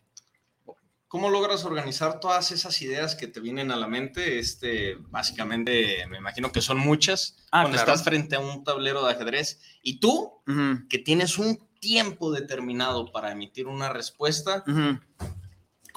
[1.10, 4.40] ¿Cómo logras organizar todas esas ideas que te vienen a la mente?
[4.40, 7.36] Este, básicamente, me imagino que son muchas.
[7.52, 7.92] Ah, cuando claro.
[7.92, 10.42] estás frente a un tablero de ajedrez y tú,
[10.90, 15.00] que tienes un tiempo determinado para emitir una respuesta, ujú.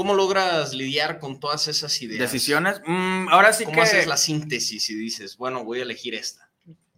[0.01, 2.21] ¿Cómo logras lidiar con todas esas ideas?
[2.21, 2.81] Decisiones.
[2.87, 6.51] Mm, ahora sí ¿Cómo que haces la síntesis y dices, bueno, voy a elegir esta?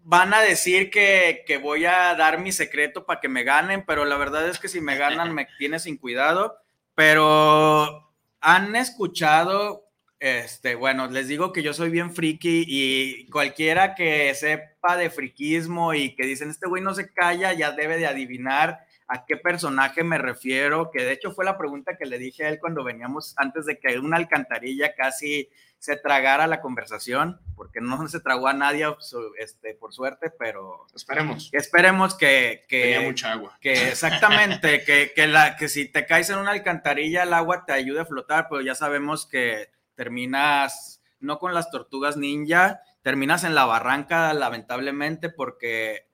[0.05, 4.05] van a decir que, que voy a dar mi secreto para que me ganen, pero
[4.05, 6.59] la verdad es que si me ganan me tiene sin cuidado.
[6.95, 9.89] Pero han escuchado,
[10.21, 15.93] este, bueno, les digo que yo soy bien friki y cualquiera que sepa de friquismo
[15.93, 20.05] y que dicen, este güey no se calla, ya debe de adivinar a qué personaje
[20.05, 23.35] me refiero, que de hecho fue la pregunta que le dije a él cuando veníamos
[23.37, 28.55] antes de que una alcantarilla casi se tragara la conversación, porque no se tragó a
[28.55, 28.87] nadie,
[29.39, 31.51] este, por suerte, pero Esperemos.
[31.53, 33.59] esperemos que, que, Tenía mucha agua.
[33.61, 37.73] que exactamente, que, que, la, que si te caes en una alcantarilla, el agua te
[37.75, 43.55] ayude a flotar, pero ya sabemos que terminas no con las tortugas ninja, terminas en
[43.55, 46.07] la barranca, lamentablemente, porque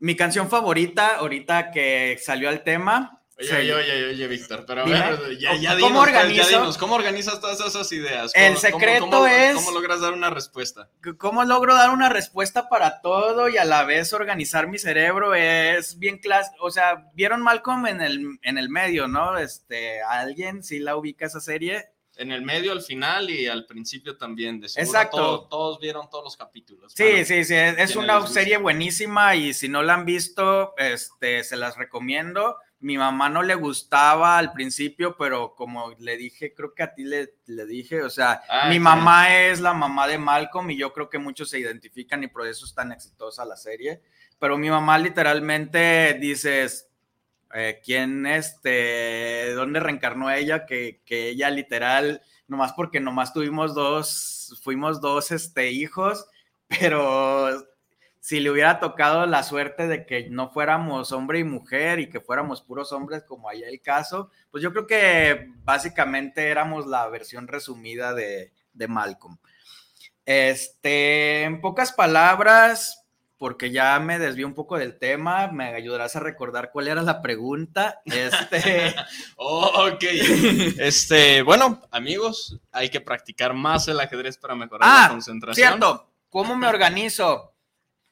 [0.00, 4.82] mi canción favorita, ahorita que salió al tema, Oye, se- oye, oye, oye, Víctor, pero
[4.82, 6.48] a ver, ya, ya ¿Cómo dinos, pues, ya organizo?
[6.48, 8.32] dinos, ¿cómo organizas todas esas ideas?
[8.34, 10.90] El ¿Cómo- secreto cómo- cómo- es- ¿Cómo logras dar una respuesta?
[11.16, 15.34] ¿Cómo logro dar una respuesta para todo y a la vez organizar mi cerebro?
[15.34, 16.56] Es bien clásico.
[16.62, 19.38] O sea, vieron Malcolm en el, en el medio, ¿no?
[19.38, 21.86] Este, ¿alguien sí la ubica esa serie?
[22.20, 24.60] En el medio, al final y al principio también.
[24.60, 25.16] De Exacto.
[25.16, 26.92] todo- todos vieron todos los capítulos.
[26.94, 27.54] Sí, sí, sí.
[27.54, 32.56] Es, una serie buenísima y si no la han visto, este, se las recomiendo.
[32.78, 37.04] Mi mamá no le gustaba al principio, pero como le dije, creo que a ti
[37.04, 38.80] le, le dije, o sea, Ah, mi sí.
[38.80, 42.46] mamá es la mamá de Malcolm y yo creo que muchos se identifican y por
[42.46, 44.02] eso es tan exitosa la serie.
[44.38, 46.89] Pero mi mamá literalmente dices,
[47.54, 50.66] eh, ¿quién, este, dónde reencarnó ella?
[50.66, 56.26] Que, que ella literal, nomás porque nomás tuvimos dos, fuimos dos, este, hijos,
[56.68, 57.66] pero
[58.20, 62.20] si le hubiera tocado la suerte de que no fuéramos hombre y mujer y que
[62.20, 67.48] fuéramos puros hombres como allá el caso, pues yo creo que básicamente éramos la versión
[67.48, 69.38] resumida de, de Malcolm.
[70.26, 72.99] Este, en pocas palabras,
[73.40, 77.22] porque ya me desvié un poco del tema, me ayudarás a recordar cuál era la
[77.22, 78.02] pregunta.
[78.04, 78.94] Este,
[79.36, 80.04] Oh, ok.
[80.78, 85.68] Este, bueno, amigos, hay que practicar más el ajedrez para mejorar la ah, concentración.
[85.68, 87.54] cierto, ¿cómo me organizo?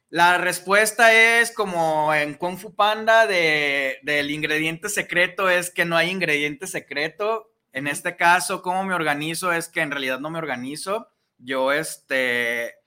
[0.09, 5.99] La respuesta es como en Kung Fu Panda de, del ingrediente secreto es que no
[5.99, 7.53] hay ingrediente secreto.
[7.75, 9.53] En este caso, ¿cómo me organizo?
[9.53, 11.09] Es que en realidad no me organizo.
[11.37, 12.78] Yo, este,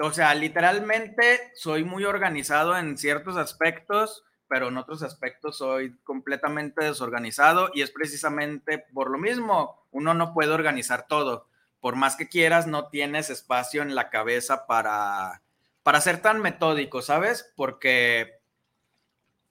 [0.00, 6.84] o sea, literalmente soy muy organizado en ciertos aspectos, pero en otros aspectos soy completamente
[6.84, 11.48] desorganizado y es precisamente por lo mismo, uno no puede organizar todo.
[11.80, 15.42] Por más que quieras, no tienes espacio en la cabeza para,
[15.82, 17.52] para ser tan metódico, ¿sabes?
[17.56, 18.40] Porque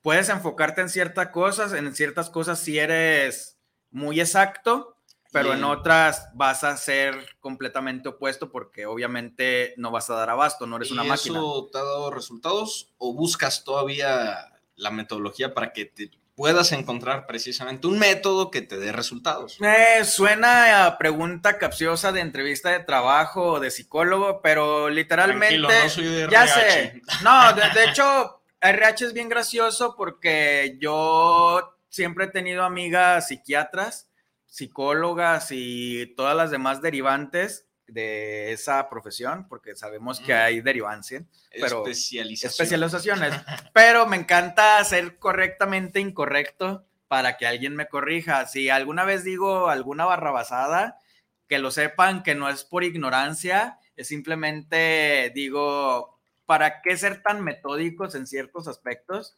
[0.01, 3.57] puedes enfocarte en ciertas cosas, en ciertas cosas si eres
[3.91, 4.95] muy exacto,
[5.31, 10.65] pero en otras vas a ser completamente opuesto porque obviamente no vas a dar abasto,
[10.65, 11.39] no eres ¿Y una máquina.
[11.39, 17.27] eso te ha dado resultados o buscas todavía la metodología para que te puedas encontrar
[17.27, 19.57] precisamente un método que te dé resultados?
[19.61, 25.57] Eh, suena a pregunta capciosa de entrevista de trabajo o de psicólogo, pero literalmente.
[25.57, 27.01] No soy de ya sé.
[27.23, 34.08] No, de, de hecho, RH es bien gracioso porque yo siempre he tenido amigas psiquiatras,
[34.49, 41.23] psicólogas y todas las demás derivantes de esa profesión, porque sabemos que hay derivancia.
[41.51, 42.49] Pero- Especialización.
[42.51, 43.33] especializaciones,
[43.73, 48.45] pero me encanta ser correctamente incorrecto para que alguien me corrija.
[48.45, 50.99] Si alguna vez digo alguna barrabasada,
[51.47, 57.43] que lo sepan que no es por ignorancia, es simplemente digo, ¿para qué ser tan
[57.43, 59.35] metódicos en ciertos aspectos?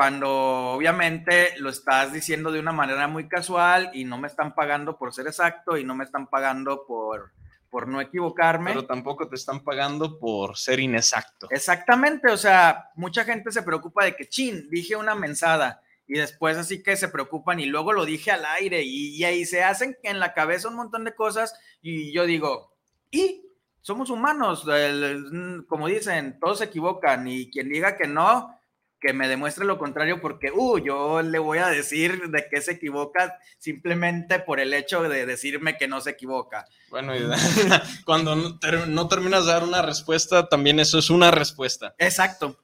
[0.00, 0.30] Cuando
[0.70, 5.12] obviamente lo estás diciendo de una manera muy casual y no me están pagando por
[5.12, 7.32] ser exacto y no me están pagando por,
[7.68, 8.70] por no equivocarme.
[8.70, 11.48] Pero tampoco te están pagando por ser inexacto.
[11.50, 16.56] Exactamente, o sea, mucha gente se preocupa de que, chin, dije una mensada y después
[16.56, 19.98] así que se preocupan y luego lo dije al aire y, y ahí se hacen
[20.02, 22.72] en la cabeza un montón de cosas y yo digo,
[23.10, 23.44] y
[23.82, 28.56] somos humanos, el- como dicen, todos se equivocan y quien diga que no,
[29.00, 32.72] que me demuestre lo contrario porque, uh, yo le voy a decir de que se
[32.72, 36.66] equivoca simplemente por el hecho de decirme que no se equivoca.
[36.90, 37.20] Bueno, y
[38.04, 41.94] cuando no, no, terminas de dar una respuesta, también eso es una respuesta.
[41.98, 42.58] Exacto.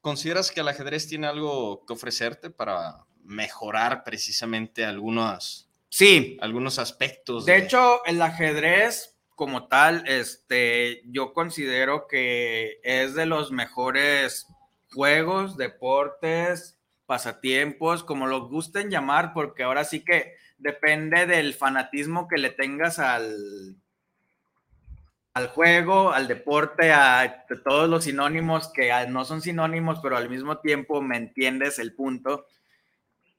[0.00, 6.38] ¿Consideras que el ajedrez tiene algo que ofrecerte para mejorar precisamente algunos, sí.
[6.40, 7.46] algunos aspectos?
[7.46, 14.46] De, de hecho, el ajedrez como tal, este, yo considero que es de los mejores
[14.94, 22.38] juegos, deportes, pasatiempos, como los gusten llamar, porque ahora sí que depende del fanatismo que
[22.38, 23.76] le tengas al,
[25.34, 30.58] al juego, al deporte, a todos los sinónimos que no son sinónimos, pero al mismo
[30.58, 32.46] tiempo me entiendes el punto.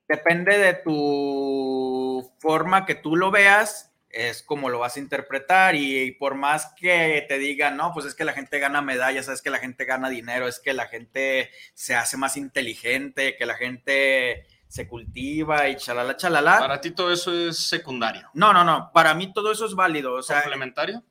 [0.07, 6.11] Depende de tu forma que tú lo veas, es como lo vas a interpretar y,
[6.13, 9.49] por más que te digan, no, pues es que la gente gana medallas, es que
[9.49, 14.47] la gente gana dinero, es que la gente se hace más inteligente, que la gente
[14.69, 16.59] se cultiva y chalala, chalala.
[16.59, 18.29] Para ti todo eso es secundario.
[18.33, 20.13] No, no, no, para mí todo eso es válido.
[20.13, 21.03] O sea, ¿Complementario?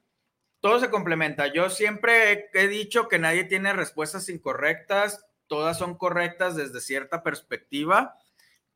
[0.61, 1.53] Todo se complementa.
[1.53, 8.17] Yo siempre he dicho que nadie tiene respuestas incorrectas, todas son correctas desde cierta perspectiva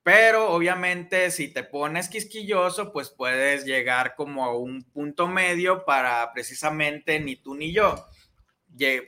[0.08, 6.32] pero obviamente si te pones quisquilloso, pues puedes llegar como a un punto medio para
[6.32, 8.06] precisamente ni tú ni yo.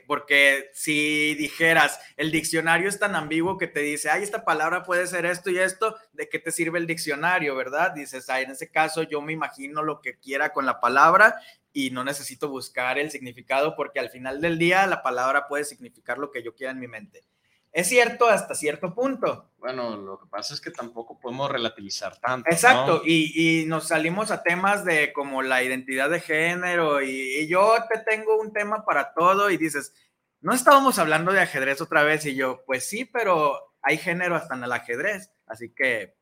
[0.05, 5.07] Porque si dijeras, el diccionario es tan ambiguo que te dice, ay, esta palabra puede
[5.07, 7.95] ser esto y esto, ¿de qué te sirve el diccionario, verdad?
[7.95, 11.41] Dices, ay, en ese caso yo me imagino lo que quiera con la palabra
[11.73, 16.19] y no necesito buscar el significado porque al final del día la palabra puede significar
[16.19, 17.23] lo que yo quiera en mi mente.
[17.71, 19.49] Es cierto hasta cierto punto.
[19.57, 22.49] Bueno, lo que pasa es que tampoco podemos relativizar tanto.
[22.49, 27.99] Exacto, y, nos salimos a temas de como la identidad de género y, yo te
[27.99, 29.93] tengo un tema para todo y dices,
[30.41, 34.55] no estábamos hablando de ajedrez otra vez y yo, pues sí, pero hay género hasta
[34.55, 36.15] en el ajedrez, así que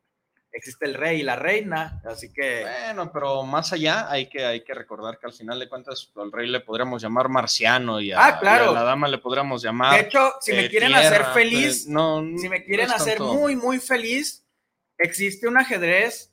[0.52, 2.62] existe el rey y la reina, así que...
[2.62, 6.32] Bueno, pero más allá hay que, hay que recordar que al final de cuentas al
[6.32, 8.72] rey le podríamos llamar marciano y a, ah, claro.
[8.72, 9.94] la dama le podríamos llamar...
[9.94, 13.78] De hecho, si me eh, quieren hacer feliz, no, si me quieren hacer muy, muy
[13.78, 14.44] feliz,
[14.98, 16.32] existe un ajedrez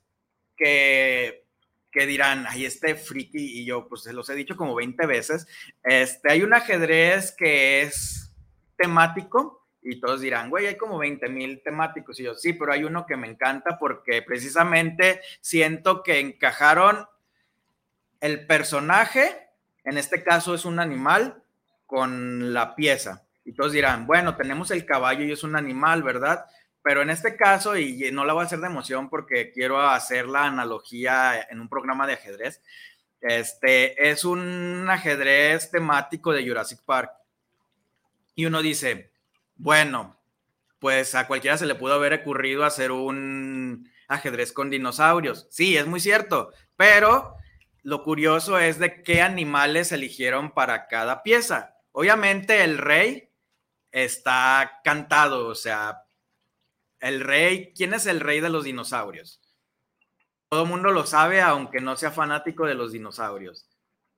[0.56, 1.46] que,
[1.92, 5.46] que dirán, ay, este friki, y yo pues se los he dicho como 20 veces,
[5.84, 8.34] este, hay un ajedrez que es
[8.76, 9.57] temático,
[9.90, 12.20] y todos dirán, güey, hay como 20 mil temáticos.
[12.20, 17.06] Y yo, sí, pero hay uno que me encanta porque precisamente siento que encajaron
[18.20, 19.48] el personaje,
[19.84, 21.42] en este caso es un animal,
[21.86, 23.22] con la pieza.
[23.46, 26.44] Y todos dirán, bueno, tenemos el caballo y es un animal, ¿verdad?
[26.82, 30.26] Pero en este caso, y no la voy a hacer de emoción porque quiero hacer
[30.26, 32.60] la analogía en un programa de ajedrez,
[33.22, 37.10] este es un ajedrez temático de Jurassic Park.
[38.34, 39.10] Y uno dice,
[39.58, 40.18] bueno,
[40.78, 45.46] pues a cualquiera se le pudo haber ocurrido hacer un ajedrez con dinosaurios.
[45.50, 47.36] Sí, es muy cierto, pero
[47.82, 51.76] lo curioso es de qué animales eligieron para cada pieza.
[51.92, 53.30] Obviamente el rey
[53.90, 56.04] está cantado, o sea,
[57.00, 59.40] el rey, ¿quién es el rey de los dinosaurios?
[60.48, 63.68] Todo mundo lo sabe, aunque no sea fanático de los dinosaurios.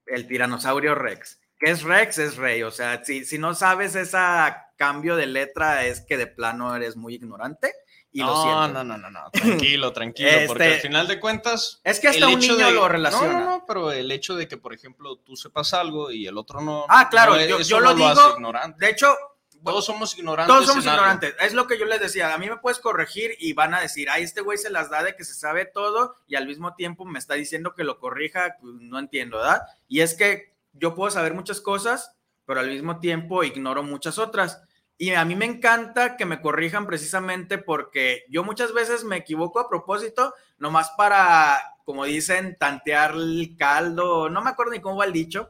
[0.07, 1.41] El tiranosaurio Rex.
[1.61, 2.18] ¿Qué es Rex?
[2.18, 2.62] Es rey.
[2.62, 6.96] O sea, si, si no sabes esa cambio de letra es que de plano eres
[6.96, 7.74] muy ignorante.
[8.12, 11.80] Y no, no, no, no, no, tranquilo, tranquilo, porque al este, final de cuentas.
[11.84, 13.34] Es que hasta un niño lo relaciona.
[13.34, 16.36] No, no, no, pero el hecho de que, por ejemplo, tú sepas algo y el
[16.36, 16.86] otro no.
[16.88, 18.36] Ah, claro, yo, lo digo.
[18.78, 19.14] De hecho,
[19.62, 20.52] todos somos ignorantes.
[20.52, 21.36] Todos somos ignorantes.
[21.40, 22.34] Es lo que yo les decía.
[22.34, 25.04] A mí me puedes corregir y van a decir, ay, este güey se las da
[25.04, 28.56] de que se sabe todo y al mismo tiempo me está diciendo que lo corrija.
[28.61, 29.62] Pues, no entiendo, ¿verdad?
[29.86, 34.62] Y es que yo puedo saber muchas cosas, pero al mismo tiempo ignoro muchas otras.
[34.99, 39.59] Y a mí me encanta que me corrijan precisamente porque yo muchas veces me equivoco
[39.59, 45.07] a propósito, nomás para, como dicen, tantear el caldo, no me acuerdo ni cómo va
[45.07, 45.49] el dicho,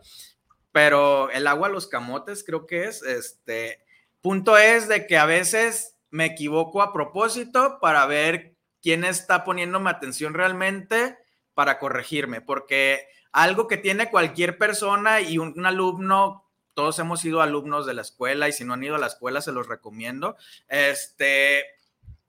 [0.70, 3.82] pero el agua a los camotes creo que es, este,
[4.20, 9.90] punto es de que a veces me equivoco a propósito para ver quién está poniéndome
[9.90, 11.18] atención realmente
[11.54, 17.84] para corregirme, porque algo que tiene cualquier persona y un alumno todos hemos sido alumnos
[17.86, 20.36] de la escuela y si no han ido a la escuela se los recomiendo.
[20.68, 21.64] Este,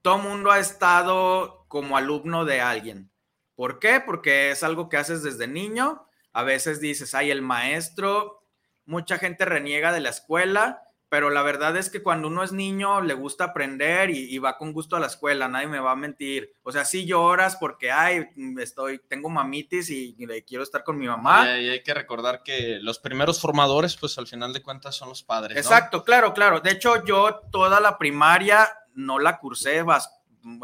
[0.01, 3.11] todo mundo ha estado como alumno de alguien.
[3.55, 4.01] ¿Por qué?
[4.05, 6.05] Porque es algo que haces desde niño.
[6.33, 8.43] A veces dices, ay, el maestro,
[8.85, 13.01] mucha gente reniega de la escuela, pero la verdad es que cuando uno es niño
[13.01, 16.53] le gusta aprender y, va con gusto a la escuela, nadie me va a mentir.
[16.63, 20.15] O sea, sí lloras porque, ay, estoy, tengo mamitis y,
[20.47, 21.59] quiero estar con mi mamá.
[21.59, 25.21] Y, hay que recordar que los primeros formadores, pues al final de cuentas son los
[25.21, 25.57] padres.
[25.57, 26.61] Exacto, claro, claro.
[26.61, 29.83] De hecho, yo toda la primaria no la cursé,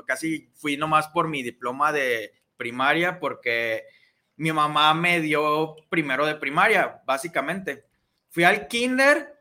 [0.05, 3.83] casi fui nomás por mi diploma de primaria porque
[4.37, 7.83] mi mamá me dio primero de primaria, básicamente.
[8.29, 9.36] Fui al kinder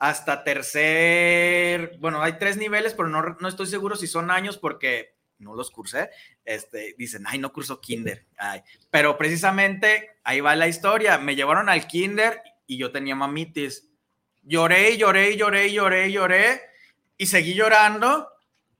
[0.00, 5.14] hasta tercer, bueno, hay tres niveles, pero no, no estoy seguro si son años porque
[5.38, 6.10] no los cursé.
[6.42, 8.26] Este, dicen, ay, no curso kinder.
[8.38, 8.62] Ay.
[8.90, 11.18] Pero precisamente ahí va la historia.
[11.18, 13.90] Me llevaron al kinder y yo tenía mamitis.
[14.42, 16.62] Lloré, lloré, lloré, lloré, lloré
[17.18, 18.26] y seguí llorando.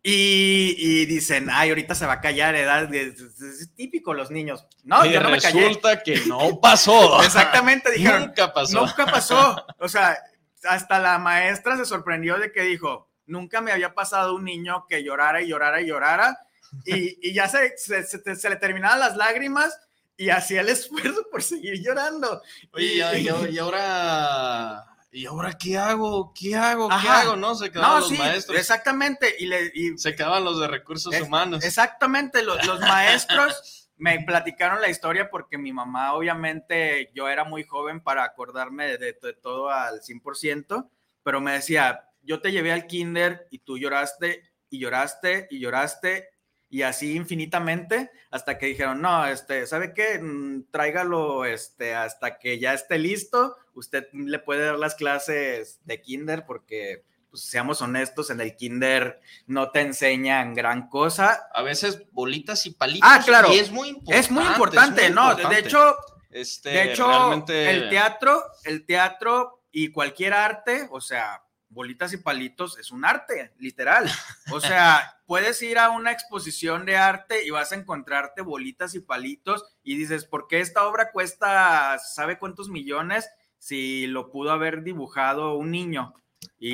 [0.02, 4.66] Y, dicen, ay, ahorita se va a callar, edad, es, típico los niños.
[4.82, 5.60] No, yo no me callé.
[5.60, 7.22] Resulta que no pasó.
[7.24, 8.28] Exactamente, dijeron.
[8.28, 8.86] Nunca pasó.
[8.86, 9.66] Nunca pasó.
[9.78, 10.16] O sea,
[10.64, 15.02] hasta la maestra se sorprendió de que dijo, nunca me había pasado un niño que
[15.02, 16.38] llorara y llorara y llorara
[16.84, 19.78] y, ya se, se, le terminaban las lágrimas
[20.16, 22.42] y hacía el esfuerzo por seguir llorando.
[22.72, 24.86] Oye, y, ahora...
[25.12, 26.32] ¿Y ahora qué hago?
[26.32, 26.88] ¿Qué hago?
[26.88, 27.34] ¿Qué hago?
[27.34, 27.56] ¿No?
[27.56, 28.56] Se quedaban los maestros.
[28.56, 29.34] Exactamente.
[29.40, 31.64] Y, le, se quedaban los de recursos humanos.
[31.64, 32.44] Exactamente.
[32.44, 38.00] Los, los maestros me platicaron la historia porque mi mamá, obviamente, yo era muy joven
[38.00, 40.88] para acordarme de, todo al 100%,
[41.22, 46.30] pero me decía, yo te llevé al kinder y tú lloraste y lloraste y lloraste
[46.70, 50.18] y así infinitamente hasta que dijeron, no, este, ¿sabe qué?
[50.18, 56.00] Mm, tráigalo este, hasta que ya esté listo, usted le puede dar las clases de
[56.00, 61.48] kinder porque pues seamos honestos, en el kinder no te enseñan gran cosa.
[61.54, 63.08] A veces bolitas y palitos.
[63.10, 63.52] Ah, claro.
[63.52, 64.20] Y es muy importante.
[64.20, 65.34] Es muy importante, ¿no?
[65.34, 65.96] De hecho,
[66.30, 72.78] este, de hecho el teatro, el teatro y cualquier arte, o sea, bolitas y palitos
[72.78, 74.10] es un arte, literal.
[74.50, 79.00] O sea, puedes ir a una exposición de arte y vas a encontrarte bolitas y
[79.00, 83.30] palitos y dices, ¿por qué esta obra cuesta, sabe cuántos millones?
[83.58, 86.14] Si lo pudo haber dibujado un niño.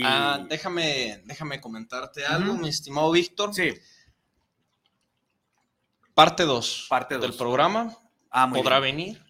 [0.03, 3.55] Ah, déjame, déjame comentarte algo, mi estimado Víctor.
[3.55, 3.75] Sí.
[6.15, 7.97] Parte 2 Parte del programa.
[8.31, 9.23] Ah, ¿Podrá venir?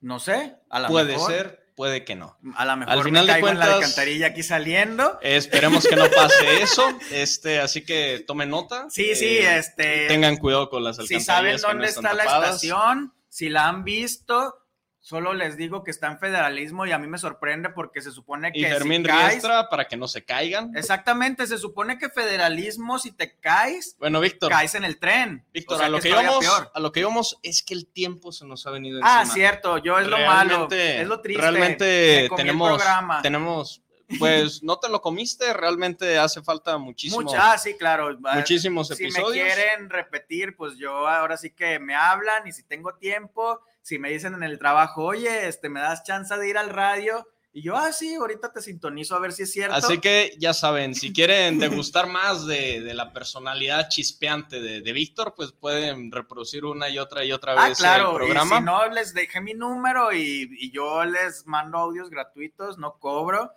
[0.00, 0.56] No sé.
[0.68, 2.38] A puede ser, puede que no.
[2.54, 5.18] A lo mejor Al final me de cuentas, la alcantarilla aquí saliendo.
[5.22, 6.86] Esperemos que no pase eso.
[7.10, 8.88] Este, así que tomen nota.
[8.90, 10.08] Sí, sí, eh, este.
[10.08, 11.22] Tengan cuidado con las alcantarillas.
[11.22, 14.59] Si saben dónde está la estación, si la han visto,
[15.02, 18.52] Solo les digo que está en federalismo y a mí me sorprende porque se supone
[18.52, 18.60] que.
[18.60, 20.76] Y Fermín Riestra para que no se caigan.
[20.76, 23.96] Exactamente, se supone que federalismo, si te caes.
[23.98, 24.50] Bueno, Víctor.
[24.50, 25.46] Caes en el tren.
[25.54, 28.66] Víctor, a, lo que íbamos, a lo que íbamos es que el tiempo se nos
[28.66, 29.32] ha venido ah, encima.
[29.32, 30.68] Ah, cierto, yo es lo malo.
[30.70, 31.40] Es lo triste.
[31.40, 32.82] Realmente tenemos.
[33.22, 33.82] Tenemos
[34.18, 37.22] pues no te lo comiste, realmente hace falta muchísimo.
[37.22, 38.18] Mucha, ah, sí, claro.
[38.34, 39.32] Muchísimos episodios.
[39.32, 43.60] Si me quieren repetir, pues yo ahora sí que me hablan y si tengo tiempo,
[43.82, 47.26] si me dicen en el trabajo, oye, este, me das chance de ir al radio.
[47.52, 49.74] Y yo, ah, sí, ahorita te sintonizo a ver si es cierto.
[49.74, 54.92] Así que ya saben, si quieren degustar más de, de la personalidad chispeante de, de,
[54.92, 58.56] Víctor, pues pueden reproducir una y otra y otra ah, vez claro, el programa.
[58.56, 62.98] Y si no, les dejé mi número y, y yo les mando audios gratuitos, no
[63.00, 63.52] cobro.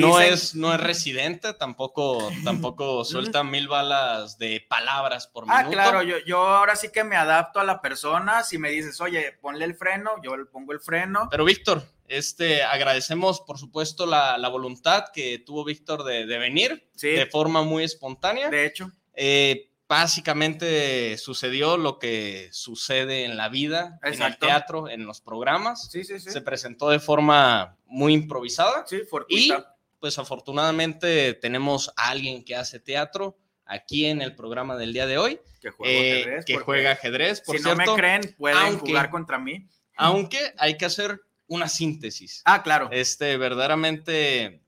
[0.00, 5.68] No es, no es residente, tampoco, tampoco suelta mil balas de palabras por ah, minuto.
[5.68, 8.42] Ah, claro, yo, yo ahora sí que me adapto a la persona.
[8.42, 11.28] Si me dices, oye, ponle el freno, yo le pongo el freno.
[11.30, 17.62] Pero Víctor, este, agradecemos por supuesto la, voluntad que tuvo Víctor de, venir de forma
[17.62, 18.50] muy espontánea.
[18.50, 18.90] De hecho.
[19.14, 25.90] Eh, básicamente sucedió lo que sucede en la vida, en el teatro, en los programas.
[25.90, 26.30] Sí, sí, sí.
[26.30, 28.84] Se presentó de forma muy improvisada.
[28.86, 29.52] Sí, Y
[30.00, 35.18] pues afortunadamente tenemos a alguien que hace teatro aquí en el programa del día de
[35.18, 35.40] hoy.
[35.60, 36.44] Que juega eh, ajedrez.
[36.44, 39.68] Que juega ajedrez, por si no me creen, pueden jugar contra mí.
[39.96, 42.42] Aunque hay que hacer una síntesis.
[42.44, 42.88] Ah, claro.
[42.92, 44.62] Este, verdaderamente,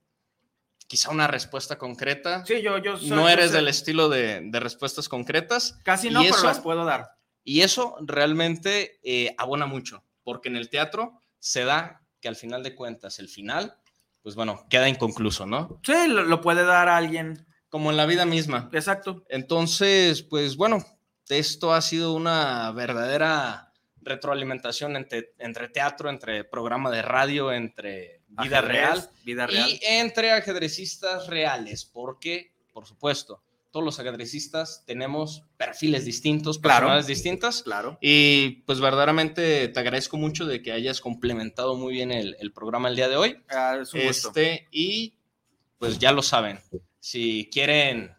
[0.86, 2.44] quizá una respuesta concreta.
[2.46, 5.78] Sí, yo, yo No eres del estilo de, respuestas concretas.
[5.84, 7.12] Casi no, pero las puedo dar.
[7.44, 12.62] Y eso realmente eh, abona mucho, porque en el teatro se da que al final
[12.62, 13.78] de cuentas, el final
[14.22, 15.80] pues bueno, queda inconcluso, ¿no?
[15.84, 17.46] Sí, lo, puede dar alguien.
[17.68, 18.70] Como en la vida misma.
[18.72, 19.24] Exacto.
[19.28, 20.82] Entonces, pues bueno,
[21.28, 28.62] esto ha sido una verdadera retroalimentación entre, entre teatro, entre programa de radio, entre vida
[28.62, 33.42] real, vida real y entre ajedrecistas reales, porque, por supuesto,
[33.78, 37.62] todos los ajedrecistas tenemos perfiles distintos, personalidades distintas.
[37.62, 37.96] Claro.
[38.00, 42.96] Y pues verdaderamente te agradezco mucho de que hayas complementado muy bien el, programa el
[42.96, 43.40] día de hoy.
[43.48, 45.14] Ah, es un este, Y
[45.78, 46.58] pues ya lo saben.
[46.98, 48.16] Si quieren,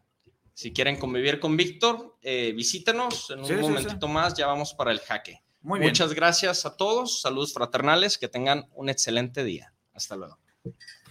[0.54, 5.00] si quieren convivir con Víctor, eh, visítenos en un momentito más, ya vamos para el
[5.00, 5.42] jaque.
[5.60, 5.90] Muy bien.
[5.90, 9.74] Muchas gracias a todos, saludos fraternales, que tengan un excelente día.
[9.92, 10.40] Hasta luego.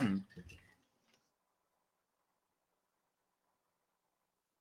[0.00, 0.20] Mm.